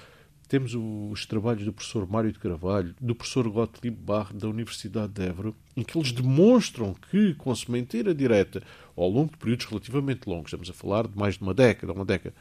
Temos 0.53 0.75
os 0.75 1.25
trabalhos 1.25 1.65
do 1.65 1.73
professor 1.73 2.07
Mário 2.07 2.31
de 2.31 2.39
Carvalho, 2.39 2.95
do 3.01 3.15
professor 3.15 3.49
Gottlieb 3.49 3.97
Barr, 3.97 4.35
da 4.35 4.47
Universidade 4.51 5.11
de 5.11 5.23
Évora, 5.23 5.55
em 5.75 5.83
que 5.83 5.97
eles 5.97 6.13
demonstram 6.13 6.95
que, 7.11 7.33
com 7.37 7.51
a 7.51 7.57
sementeira 7.57 8.15
direta, 8.15 8.63
ao 8.95 9.09
longo 9.09 9.31
de 9.31 9.39
períodos 9.39 9.65
relativamente 9.65 10.29
longos, 10.29 10.49
estamos 10.49 10.69
a 10.69 10.75
falar 10.75 11.09
de 11.09 11.17
mais 11.17 11.39
de 11.39 11.43
uma 11.43 11.55
década, 11.55 11.95
uma 11.95 12.05
década, 12.05 12.35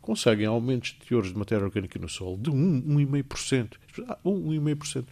conseguem 0.00 0.46
aumentos 0.46 0.92
de 0.92 1.06
teores 1.06 1.30
de 1.30 1.36
matéria 1.36 1.62
orgânica 1.62 1.98
no 1.98 2.08
solo 2.08 2.38
de 2.38 2.48
1, 2.48 2.84
1,5%. 2.84 3.74
1, 4.24 4.32
1,5%. 4.64 5.04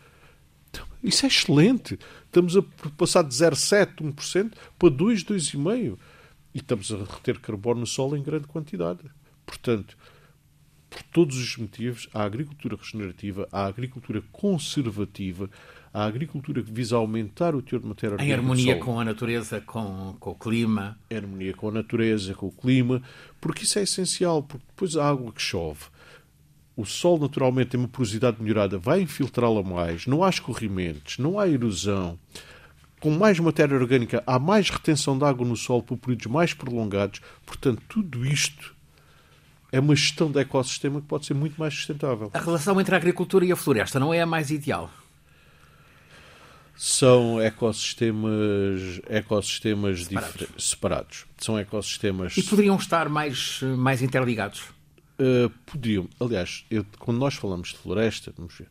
Isso 1.02 1.26
é 1.26 1.28
excelente. 1.28 1.98
Estamos 2.24 2.56
a 2.56 2.62
passar 2.96 3.22
de 3.22 3.34
0,7%, 3.34 3.96
1% 4.14 4.52
para 4.78 4.88
2, 4.88 5.24
2,5%. 5.24 5.98
E 6.54 6.58
estamos 6.58 6.90
a 6.90 6.96
reter 6.96 7.38
carbono 7.38 7.80
no 7.80 7.86
solo 7.86 8.16
em 8.16 8.22
grande 8.22 8.46
quantidade. 8.46 9.00
Portanto, 9.44 9.94
por 10.96 11.02
todos 11.02 11.36
os 11.36 11.58
motivos, 11.58 12.08
a 12.14 12.22
agricultura 12.22 12.74
regenerativa, 12.74 13.46
a 13.52 13.66
agricultura 13.66 14.22
conservativa, 14.32 15.50
a 15.92 16.06
agricultura 16.06 16.62
que 16.62 16.72
visa 16.72 16.96
aumentar 16.96 17.54
o 17.54 17.60
teor 17.60 17.82
de 17.82 17.88
matéria 17.88 18.14
orgânica. 18.14 18.34
Em 18.34 18.38
harmonia 18.38 18.78
com 18.78 18.98
a 18.98 19.04
natureza, 19.04 19.60
com, 19.60 20.16
com 20.18 20.30
o 20.30 20.34
clima. 20.34 20.98
Em 21.10 21.16
harmonia 21.18 21.52
com 21.52 21.68
a 21.68 21.72
natureza, 21.72 22.32
com 22.32 22.46
o 22.46 22.50
clima, 22.50 23.02
porque 23.38 23.64
isso 23.64 23.78
é 23.78 23.82
essencial, 23.82 24.42
porque 24.42 24.64
depois 24.68 24.96
a 24.96 25.06
água 25.06 25.30
que 25.32 25.42
chove, 25.42 25.84
o 26.74 26.86
sol 26.86 27.18
naturalmente 27.18 27.70
tem 27.70 27.80
uma 27.80 27.88
porosidade 27.88 28.40
melhorada, 28.40 28.78
vai 28.78 29.02
infiltrá-la 29.02 29.62
mais, 29.62 30.06
não 30.06 30.24
há 30.24 30.30
escorrimentos, 30.30 31.18
não 31.18 31.38
há 31.38 31.46
erosão. 31.46 32.18
Com 33.00 33.10
mais 33.10 33.38
matéria 33.38 33.76
orgânica, 33.76 34.22
há 34.26 34.38
mais 34.38 34.70
retenção 34.70 35.18
de 35.18 35.24
água 35.26 35.46
no 35.46 35.56
solo 35.56 35.82
por 35.82 35.98
períodos 35.98 36.26
mais 36.26 36.54
prolongados. 36.54 37.20
Portanto, 37.44 37.82
tudo 37.86 38.24
isto 38.24 38.75
é 39.76 39.80
uma 39.80 39.94
gestão 39.94 40.30
de 40.30 40.40
ecossistema 40.40 41.00
que 41.02 41.06
pode 41.06 41.26
ser 41.26 41.34
muito 41.34 41.58
mais 41.58 41.74
sustentável. 41.74 42.30
A 42.32 42.38
relação 42.38 42.80
entre 42.80 42.94
a 42.94 42.98
agricultura 42.98 43.44
e 43.44 43.52
a 43.52 43.56
floresta 43.56 44.00
não 44.00 44.12
é 44.12 44.22
a 44.22 44.26
mais 44.26 44.50
ideal? 44.50 44.90
São 46.74 47.40
ecossistemas, 47.40 49.00
ecossistemas 49.06 50.04
separados. 50.04 50.48
separados. 50.58 51.26
São 51.38 51.58
ecossistemas. 51.58 52.36
E 52.36 52.42
poderiam 52.42 52.76
estar 52.76 53.08
mais, 53.08 53.60
mais 53.76 54.00
interligados? 54.00 54.62
Uh, 55.18 55.50
podiam. 55.66 56.08
Aliás, 56.18 56.64
eu, 56.70 56.84
quando 56.98 57.18
nós 57.18 57.34
falamos 57.34 57.68
de 57.68 57.76
floresta, 57.76 58.32
vamos 58.36 58.54
ver, 58.56 58.68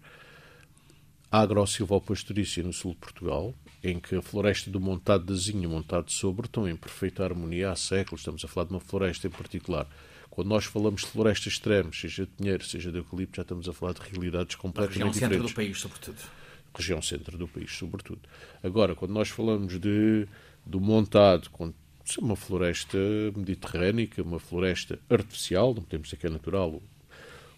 a 1.32 1.42
agrosilvopastorícia 1.42 2.64
no 2.64 2.74
sul 2.74 2.94
de 2.94 2.98
Portugal, 2.98 3.54
em 3.84 4.00
que 4.00 4.16
a 4.16 4.22
floresta 4.22 4.72
do 4.72 4.80
Montado 4.80 5.26
de 5.26 5.40
Zinha 5.40 5.66
e 5.66 5.68
Montado 5.68 6.06
de 6.06 6.14
Sobre 6.14 6.48
estão 6.48 6.68
em 6.68 6.76
perfeita 6.76 7.24
harmonia 7.24 7.72
há 7.72 7.76
séculos. 7.76 8.22
Estamos 8.22 8.44
a 8.44 8.48
falar 8.48 8.66
de 8.68 8.74
uma 8.74 8.80
floresta 8.80 9.28
em 9.28 9.32
particular. 9.32 9.88
Quando 10.36 10.50
nós 10.50 10.66
falamos 10.66 11.00
de 11.00 11.08
florestas 11.08 11.54
extremas, 11.54 11.98
seja 11.98 12.26
de 12.26 12.32
pinheiro, 12.34 12.62
seja 12.66 12.92
de 12.92 12.98
eucalipto, 12.98 13.38
já 13.38 13.44
estamos 13.44 13.70
a 13.70 13.74
falar 13.74 13.94
de 13.94 14.02
realidades 14.02 14.56
completamente 14.56 15.14
diferentes. 15.14 15.22
região 15.22 15.30
diferentes. 15.30 15.38
centro 15.38 15.48
do 15.48 15.56
país, 15.56 15.80
sobretudo. 15.80 16.32
Região 16.78 17.02
centro 17.02 17.38
do 17.38 17.48
país, 17.48 17.72
sobretudo. 17.72 18.20
Agora, 18.62 18.94
quando 18.96 19.12
nós 19.12 19.30
falamos 19.30 19.80
de, 19.80 20.28
do 20.66 20.82
montado, 20.82 21.50
com 21.52 21.74
uma 22.20 22.36
floresta 22.36 22.98
mediterrânica, 23.34 24.22
uma 24.22 24.38
floresta 24.38 25.00
artificial, 25.10 25.74
não 25.74 25.84
podemos 25.84 26.10
dizer 26.10 26.18
que 26.18 26.28
é 26.28 26.30
natural, 26.30 26.84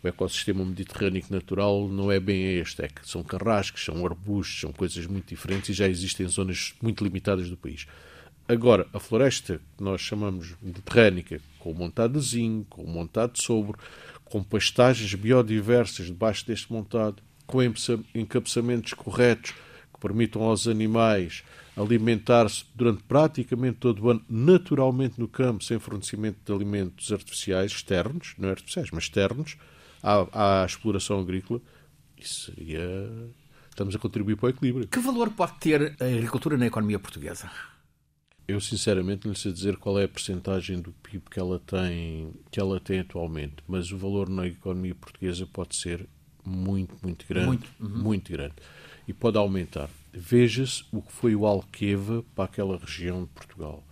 o 0.04 0.08
ecossistema 0.08 0.63
mediterrâneo 0.63 1.24
natural 1.32 1.88
não 1.88 2.12
é 2.12 2.20
bem 2.20 2.60
este, 2.60 2.84
é 2.84 2.88
que 2.88 3.10
são 3.10 3.24
carrascos, 3.24 3.84
são 3.84 4.06
arbustos, 4.06 4.62
são 4.62 4.72
coisas 4.72 5.08
muito 5.08 5.28
diferentes 5.30 5.70
e 5.70 5.74
já 5.74 5.88
existem 5.88 6.28
zonas 6.28 6.76
muito 6.80 7.04
limitadas 7.04 7.50
do 7.50 7.58
país. 7.58 7.88
Agora, 8.48 8.88
a 8.94 9.00
floresta 9.00 9.60
que 9.78 9.84
nós 9.84 10.00
chamamos 10.00 10.56
mediterrânica, 10.62 11.42
com 11.60 11.74
montado 11.74 12.18
de 12.18 12.26
zinco, 12.26 12.84
com 12.84 12.90
montado 12.90 13.34
de 13.34 13.44
sobre, 13.44 13.78
com 14.24 14.42
pastagens 14.42 15.14
biodiversas 15.16 16.06
debaixo 16.06 16.48
deste 16.48 16.72
montado, 16.72 17.22
com 17.46 17.60
encabeçamentos 18.16 18.94
corretos 18.94 19.52
que 19.52 20.00
permitam 20.00 20.44
aos 20.44 20.68
animais 20.68 21.44
alimentar-se 21.76 22.66
durante 22.74 23.04
praticamente 23.04 23.78
todo 23.80 24.04
o 24.04 24.10
ano 24.10 24.26
naturalmente 24.30 25.20
no 25.20 25.28
campo, 25.28 25.64
sem 25.64 25.78
fornecimento 25.78 26.38
de 26.46 26.52
alimentos 26.52 27.12
artificiais 27.12 27.72
externos, 27.72 28.34
não 28.38 28.50
artificiais, 28.50 28.90
mas 28.92 29.04
externos, 29.04 29.58
à, 30.02 30.62
à 30.62 30.66
exploração 30.66 31.20
agrícola, 31.20 31.62
isso 32.18 32.52
seria. 32.52 32.82
Estamos 33.70 33.96
a 33.96 34.00
contribuir 34.00 34.38
para 34.38 34.48
o 34.48 34.50
equilíbrio. 34.50 34.88
Que 34.88 35.00
valor 35.00 35.30
pode 35.32 35.60
ter 35.60 35.96
a 36.00 36.06
agricultura 36.06 36.58
na 36.58 36.66
economia 36.66 36.98
portuguesa? 36.98 37.52
Eu 38.48 38.62
sinceramente 38.62 39.28
não 39.28 39.36
sei 39.36 39.52
dizer 39.52 39.76
qual 39.78 40.00
é 40.00 40.06
a 40.06 40.08
percentagem 40.08 40.80
do 40.80 40.92
PIB 40.92 41.24
que 41.30 41.40
ela 41.40 41.60
tem 41.60 42.34
que 42.50 42.60
ela 42.60 42.80
tem 42.80 43.00
atualmente, 43.00 43.56
mas 43.68 43.92
o 43.92 43.98
valor 43.98 44.30
na 44.30 44.48
economia 44.48 44.96
portuguesa 44.96 45.46
pode 45.46 45.76
ser 45.76 46.08
muito 46.46 46.96
muito 47.04 47.26
grande, 47.28 47.48
muito, 47.48 47.70
uhum. 47.80 47.90
muito 47.90 48.32
grande 48.32 48.56
e 49.08 49.14
pode 49.14 49.38
aumentar. 49.38 49.90
Veja-se 50.14 50.86
o 50.92 51.02
que 51.02 51.12
foi 51.12 51.36
o 51.36 51.46
Alqueva 51.46 52.24
para 52.34 52.46
aquela 52.46 52.78
região 52.78 53.24
de 53.24 53.30
Portugal. 53.30 53.84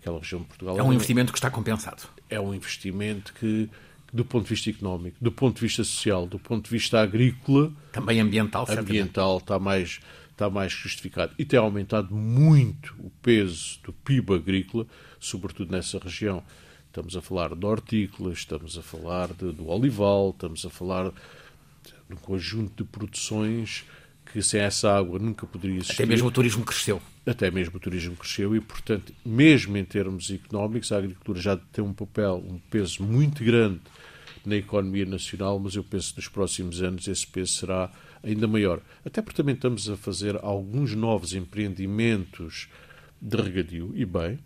Aquela 0.00 0.18
região 0.18 0.40
de 0.40 0.48
Portugal 0.48 0.78
é 0.78 0.82
um 0.82 0.92
investimento 0.92 1.32
que 1.32 1.38
está 1.38 1.50
compensado. 1.50 2.02
É 2.28 2.40
um 2.40 2.52
investimento 2.52 3.32
que 3.32 3.70
do 4.12 4.24
ponto 4.24 4.44
de 4.44 4.50
vista 4.50 4.68
económico, 4.68 5.16
do 5.20 5.32
ponto 5.32 5.56
de 5.56 5.62
vista 5.62 5.82
social, 5.82 6.26
do 6.26 6.38
ponto 6.38 6.64
de 6.64 6.70
vista 6.70 7.00
agrícola, 7.00 7.72
também 7.92 8.20
ambiental, 8.20 8.66
ambiental 8.68 9.38
está 9.38 9.58
mais 9.58 10.00
está 10.42 10.50
mais 10.50 10.72
justificado. 10.72 11.32
E 11.38 11.44
tem 11.44 11.58
aumentado 11.58 12.14
muito 12.14 12.94
o 12.98 13.10
peso 13.22 13.78
do 13.84 13.92
PIB 13.92 14.34
agrícola, 14.34 14.86
sobretudo 15.20 15.70
nessa 15.70 15.98
região. 15.98 16.42
Estamos 16.88 17.16
a 17.16 17.22
falar 17.22 17.54
de 17.54 17.64
hortícolas, 17.64 18.38
estamos 18.38 18.76
a 18.76 18.82
falar 18.82 19.28
de, 19.28 19.52
do 19.52 19.68
olival, 19.68 20.30
estamos 20.30 20.66
a 20.66 20.70
falar 20.70 21.10
de 21.10 22.14
um 22.14 22.16
conjunto 22.16 22.82
de 22.82 22.90
produções 22.90 23.84
que 24.30 24.42
sem 24.42 24.60
essa 24.60 24.90
água 24.90 25.18
nunca 25.18 25.46
poderia 25.46 25.76
existir. 25.76 25.94
Até 25.94 26.06
mesmo 26.06 26.28
o 26.28 26.30
turismo 26.30 26.64
cresceu. 26.64 27.00
Até 27.24 27.50
mesmo 27.50 27.76
o 27.76 27.80
turismo 27.80 28.16
cresceu 28.16 28.56
e, 28.56 28.60
portanto, 28.60 29.12
mesmo 29.24 29.76
em 29.76 29.84
termos 29.84 30.30
económicos, 30.30 30.90
a 30.90 30.98
agricultura 30.98 31.40
já 31.40 31.56
tem 31.56 31.84
um 31.84 31.92
papel, 31.92 32.42
um 32.46 32.58
peso 32.58 33.02
muito 33.02 33.44
grande 33.44 33.80
na 34.44 34.56
economia 34.56 35.06
nacional, 35.06 35.58
mas 35.58 35.76
eu 35.76 35.84
penso 35.84 36.10
que 36.10 36.18
nos 36.18 36.28
próximos 36.28 36.82
anos 36.82 37.06
esse 37.06 37.26
peso 37.26 37.52
será 37.52 37.90
ainda 38.22 38.46
maior. 38.46 38.80
Até 39.04 39.20
porque 39.20 39.36
também 39.36 39.54
estamos 39.54 39.88
a 39.88 39.96
fazer 39.96 40.38
alguns 40.42 40.94
novos 40.94 41.34
empreendimentos 41.34 42.68
de 43.20 43.36
regadio, 43.36 43.92
e 43.94 44.04
bem, 44.04 44.38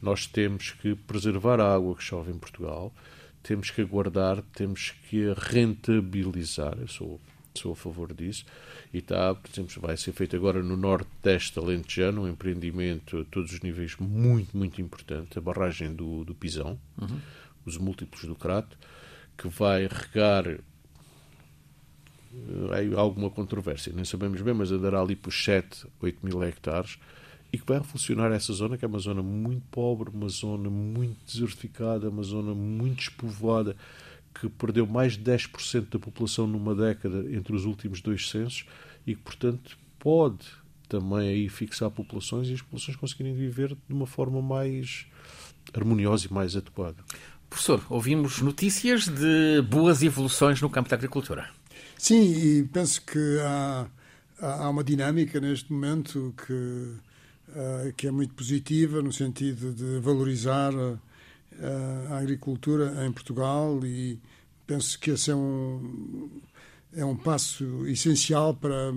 nós 0.00 0.26
temos 0.26 0.70
que 0.70 0.94
preservar 0.94 1.60
a 1.60 1.74
água 1.74 1.96
que 1.96 2.02
chove 2.02 2.30
em 2.30 2.38
Portugal, 2.38 2.92
temos 3.42 3.70
que 3.70 3.80
aguardar, 3.80 4.42
temos 4.54 4.92
que 5.08 5.32
rentabilizar. 5.36 6.76
Eu 6.78 6.88
sou, 6.88 7.20
sou 7.54 7.72
a 7.72 7.76
favor 7.76 8.12
disso. 8.12 8.44
E 8.92 8.98
está, 8.98 9.34
por 9.34 9.50
exemplo, 9.50 9.82
vai 9.82 9.96
ser 9.96 10.12
feito 10.12 10.36
agora 10.36 10.62
no 10.62 10.76
norte 10.76 11.08
deste 11.22 11.58
Alentejano, 11.58 12.22
um 12.22 12.28
empreendimento 12.28 13.18
a 13.18 13.24
todos 13.24 13.52
os 13.52 13.60
níveis 13.60 13.96
muito, 13.98 14.56
muito 14.56 14.80
importante, 14.80 15.36
a 15.36 15.40
barragem 15.42 15.94
do, 15.94 16.24
do 16.24 16.34
Pisão, 16.34 16.78
uhum. 17.00 17.20
os 17.66 17.76
múltiplos 17.76 18.24
do 18.24 18.34
Crato, 18.34 18.78
que 19.36 19.48
vai 19.48 19.88
regar 19.88 20.58
há 22.96 23.00
alguma 23.00 23.30
controvérsia, 23.30 23.92
nem 23.94 24.04
sabemos 24.04 24.40
bem, 24.40 24.54
mas 24.54 24.70
andará 24.70 25.00
ali 25.00 25.16
por 25.16 25.32
7, 25.32 25.86
8 26.00 26.18
mil 26.24 26.42
hectares 26.42 26.98
e 27.52 27.58
que 27.58 27.66
vai 27.66 27.80
funcionar 27.82 28.32
essa 28.32 28.52
zona, 28.52 28.76
que 28.76 28.84
é 28.84 28.88
uma 28.88 28.98
zona 28.98 29.22
muito 29.22 29.62
pobre, 29.70 30.10
uma 30.10 30.28
zona 30.28 30.68
muito 30.68 31.18
desertificada, 31.24 32.08
uma 32.08 32.24
zona 32.24 32.52
muito 32.52 32.96
despovoada, 32.96 33.76
que 34.34 34.48
perdeu 34.48 34.86
mais 34.86 35.16
de 35.16 35.22
10% 35.22 35.88
da 35.88 35.98
população 36.00 36.48
numa 36.48 36.74
década 36.74 37.24
entre 37.32 37.54
os 37.54 37.64
últimos 37.64 38.00
dois 38.00 38.28
censos 38.28 38.66
e 39.06 39.14
que, 39.14 39.22
portanto, 39.22 39.78
pode 40.00 40.44
também 40.88 41.28
aí 41.28 41.48
fixar 41.48 41.90
populações 41.90 42.48
e 42.48 42.54
as 42.54 42.60
populações 42.60 42.96
conseguirem 42.96 43.34
viver 43.34 43.68
de 43.68 43.94
uma 43.94 44.06
forma 44.06 44.42
mais 44.42 45.06
harmoniosa 45.72 46.26
e 46.26 46.32
mais 46.32 46.56
adequada. 46.56 46.96
Professor, 47.48 47.80
ouvimos 47.88 48.40
notícias 48.40 49.06
de 49.06 49.62
boas 49.62 50.02
evoluções 50.02 50.60
no 50.60 50.68
campo 50.68 50.88
da 50.88 50.96
agricultura. 50.96 51.48
Sim, 51.98 52.22
e 52.22 52.64
penso 52.64 53.02
que 53.02 53.38
há, 53.40 53.86
há 54.40 54.68
uma 54.68 54.84
dinâmica 54.84 55.40
neste 55.40 55.72
momento 55.72 56.34
que, 56.46 56.52
uh, 56.52 57.92
que 57.96 58.06
é 58.06 58.10
muito 58.10 58.34
positiva 58.34 59.00
no 59.00 59.12
sentido 59.12 59.72
de 59.72 59.98
valorizar 60.00 60.72
a, 60.74 62.14
a 62.14 62.18
agricultura 62.18 63.06
em 63.06 63.12
Portugal 63.12 63.80
e 63.84 64.18
penso 64.66 64.98
que 64.98 65.10
esse 65.10 65.30
é 65.30 65.34
um, 65.34 66.30
é 66.92 67.04
um 67.04 67.16
passo 67.16 67.86
essencial 67.86 68.54
para 68.54 68.92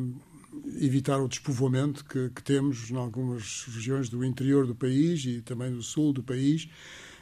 evitar 0.80 1.20
o 1.22 1.28
despovoamento 1.28 2.04
que, 2.06 2.30
que 2.30 2.44
temos 2.44 2.90
em 2.90 2.96
algumas 2.96 3.66
regiões 3.68 4.10
do 4.10 4.24
interior 4.24 4.66
do 4.66 4.76
país 4.76 5.24
e 5.26 5.42
também 5.42 5.72
do 5.72 5.82
sul 5.82 6.14
do 6.14 6.24
país. 6.24 6.68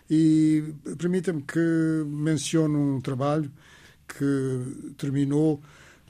E 0.09 0.63
permita-me 0.97 1.41
que 1.41 2.03
mencione 2.05 2.75
um 2.75 3.01
trabalho 3.01 3.51
que 4.07 4.93
terminou 4.97 5.61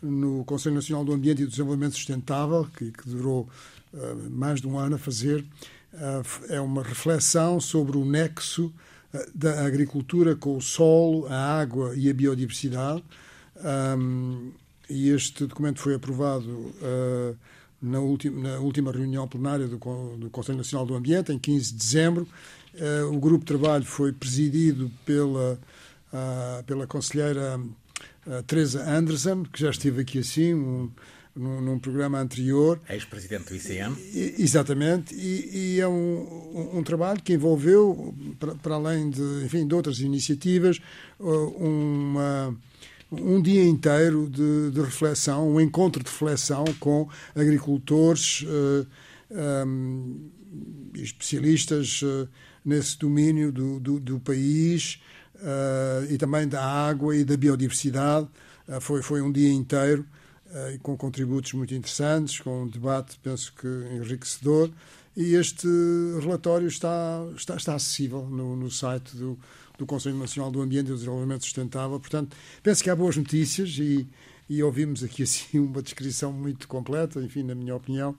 no 0.05 0.43
Conselho 0.45 0.75
Nacional 0.75 1.03
do 1.03 1.13
Ambiente 1.13 1.41
e 1.41 1.45
do 1.45 1.51
Desenvolvimento 1.51 1.95
Sustentável, 1.95 2.67
que, 2.77 2.91
que 2.91 3.09
durou 3.09 3.49
uh, 3.93 4.29
mais 4.29 4.61
de 4.61 4.67
um 4.67 4.77
ano 4.77 4.95
a 4.95 4.99
fazer. 4.99 5.43
Uh, 5.93 6.53
é 6.53 6.61
uma 6.61 6.83
reflexão 6.83 7.59
sobre 7.59 7.97
o 7.97 8.05
nexo 8.05 8.73
uh, 9.13 9.19
da 9.33 9.65
agricultura 9.65 10.35
com 10.35 10.57
o 10.57 10.61
solo, 10.61 11.27
a 11.27 11.59
água 11.59 11.93
e 11.95 12.09
a 12.09 12.13
biodiversidade. 12.13 13.03
Um, 13.97 14.51
e 14.89 15.09
este 15.09 15.47
documento 15.47 15.79
foi 15.79 15.95
aprovado 15.95 16.71
na, 17.81 17.99
última, 17.99 18.49
na 18.49 18.59
última 18.59 18.91
reunião 18.91 19.27
plenária 19.27 19.67
do, 19.67 19.77
do 19.77 20.29
Conselho 20.29 20.59
Nacional 20.59 20.85
do 20.85 20.93
Ambiente, 20.93 21.31
em 21.31 21.39
15 21.39 21.71
de 21.71 21.77
dezembro. 21.79 22.27
o 23.11 23.19
grupo 23.19 23.39
de 23.39 23.45
trabalho 23.45 23.83
foi 23.83 24.13
presidido 24.13 24.91
pela, 25.03 25.59
pela 26.67 26.85
conselheira 26.85 27.59
uh, 28.27 28.43
Teresa 28.43 28.83
Anderson, 28.89 29.43
que 29.43 29.61
já 29.61 29.69
esteve 29.69 30.01
aqui 30.01 30.19
assim, 30.19 30.53
um, 30.53 30.91
num, 31.35 31.61
num, 31.61 31.79
programa 31.79 32.19
anterior. 32.19 32.79
Ex-presidente 32.89 33.49
do 33.49 33.55
ICM. 33.55 33.95
E, 34.13 34.35
exatamente, 34.39 35.13
e, 35.13 35.75
e 35.75 35.79
é 35.81 35.87
um, 35.87 35.91
um, 35.93 36.77
um, 36.79 36.83
trabalho 36.83 37.21
que 37.21 37.33
envolveu, 37.33 38.15
para, 38.39 38.55
para, 38.55 38.75
além 38.75 39.09
de, 39.09 39.43
enfim, 39.43 39.67
de 39.67 39.75
outras 39.75 39.99
iniciativas, 39.99 40.79
uma, 41.19 42.55
um 43.11 43.41
dia 43.41 43.63
inteiro 43.63 44.29
de, 44.29 44.71
de, 44.71 44.81
reflexão, 44.81 45.49
um 45.49 45.59
encontro 45.59 46.03
de 46.03 46.09
reflexão 46.09 46.63
com 46.79 47.07
agricultores 47.35 48.43
uh, 48.43 48.87
um, 49.67 50.29
especialistas 50.93 52.01
uh, 52.01 52.27
nesse 52.63 52.97
domínio 52.97 53.51
do, 53.51 53.79
do, 53.79 53.99
do 53.99 54.19
país, 54.19 54.99
uh, 55.35 56.11
e 56.11 56.17
também 56.17 56.47
da 56.47 56.63
água 56.63 57.15
e 57.15 57.23
da 57.23 57.37
biodiversidade. 57.37 58.27
Uh, 58.67 58.81
foi, 58.81 59.01
foi 59.01 59.21
um 59.21 59.31
dia 59.31 59.51
inteiro 59.51 60.05
uh, 60.47 60.79
com 60.79 60.97
contributos 60.97 61.53
muito 61.53 61.73
interessantes, 61.73 62.39
com 62.39 62.63
um 62.63 62.67
debate, 62.67 63.19
penso 63.21 63.53
que 63.53 63.67
enriquecedor. 63.67 64.69
E 65.15 65.35
este 65.35 65.67
relatório 66.21 66.67
está, 66.67 67.25
está, 67.37 67.55
está 67.55 67.75
acessível 67.75 68.25
no, 68.25 68.55
no 68.55 68.69
site 68.69 69.15
do, 69.15 69.39
do 69.77 69.85
Conselho 69.85 70.17
Nacional 70.17 70.51
do 70.51 70.61
Ambiente 70.61 70.87
e 70.87 70.89
do 70.89 70.95
Desenvolvimento 70.95 71.43
Sustentável. 71.43 71.99
Portanto, 71.99 72.35
penso 72.61 72.83
que 72.83 72.89
há 72.89 72.95
boas 72.95 73.15
notícias 73.15 73.77
e, 73.79 74.05
e 74.49 74.61
ouvimos 74.61 75.03
aqui 75.03 75.23
assim 75.23 75.59
uma 75.59 75.81
descrição 75.81 76.33
muito 76.33 76.67
completa, 76.67 77.21
enfim, 77.21 77.43
na 77.43 77.55
minha 77.55 77.75
opinião, 77.75 78.15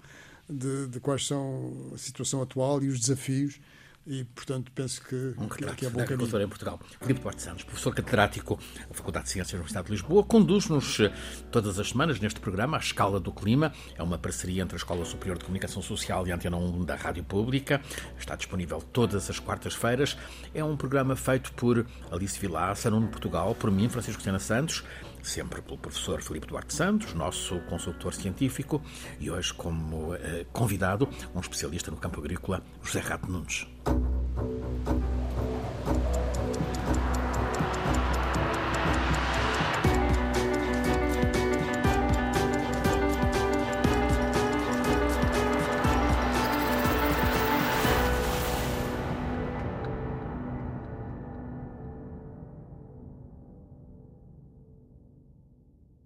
de, 0.48 0.86
de 0.86 1.00
quais 1.00 1.26
são 1.26 1.90
a 1.94 1.98
situação 1.98 2.40
atual 2.40 2.82
e 2.82 2.88
os 2.88 3.00
desafios 3.00 3.60
e, 4.06 4.24
portanto, 4.24 4.70
penso 4.72 5.02
que, 5.02 5.34
um 5.36 5.48
que, 5.48 5.64
que 5.74 5.86
é 5.86 5.90
bom 5.90 6.04
caminho. 6.04 6.42
em 6.42 6.48
Portugal. 6.48 6.78
Filipe 7.00 7.20
Duarte 7.20 7.42
Santos, 7.42 7.64
professor 7.64 7.92
catedrático 7.92 8.58
da 8.88 8.94
Faculdade 8.94 9.26
de 9.26 9.32
Ciências 9.32 9.50
da 9.50 9.56
Universidade 9.56 9.86
de 9.86 9.92
Lisboa, 9.92 10.22
conduz-nos 10.22 11.00
eh, 11.00 11.12
todas 11.50 11.78
as 11.78 11.88
semanas 11.88 12.20
neste 12.20 12.38
programa, 12.38 12.76
A 12.76 12.80
Escala 12.80 13.18
do 13.18 13.32
Clima. 13.32 13.72
É 13.96 14.02
uma 14.02 14.16
parceria 14.16 14.62
entre 14.62 14.76
a 14.76 14.78
Escola 14.78 15.04
Superior 15.04 15.38
de 15.38 15.44
Comunicação 15.44 15.82
Social 15.82 16.26
e 16.26 16.30
a 16.30 16.36
Antena 16.36 16.56
1 16.56 16.84
da 16.84 16.94
Rádio 16.94 17.24
Pública. 17.24 17.82
Está 18.16 18.36
disponível 18.36 18.80
todas 18.80 19.28
as 19.28 19.40
quartas-feiras. 19.40 20.16
É 20.54 20.62
um 20.62 20.76
programa 20.76 21.16
feito 21.16 21.52
por 21.54 21.84
Alice 22.10 22.38
Vilaça, 22.38 22.90
Nuno 22.90 23.08
Portugal, 23.08 23.54
por 23.56 23.70
mim, 23.72 23.88
Francisco 23.88 24.22
Sena 24.22 24.38
Santos, 24.38 24.84
sempre 25.26 25.60
pelo 25.60 25.78
professor 25.78 26.22
Filipe 26.22 26.46
Duarte 26.46 26.74
Santos, 26.74 27.12
nosso 27.14 27.58
consultor 27.68 28.14
científico, 28.14 28.82
e 29.20 29.30
hoje 29.30 29.52
como 29.52 30.14
eh, 30.14 30.46
convidado 30.52 31.08
um 31.34 31.40
especialista 31.40 31.90
no 31.90 31.96
campo 31.96 32.20
agrícola, 32.20 32.62
José 32.82 33.00
Rato 33.00 33.30
Nunes. 33.30 33.66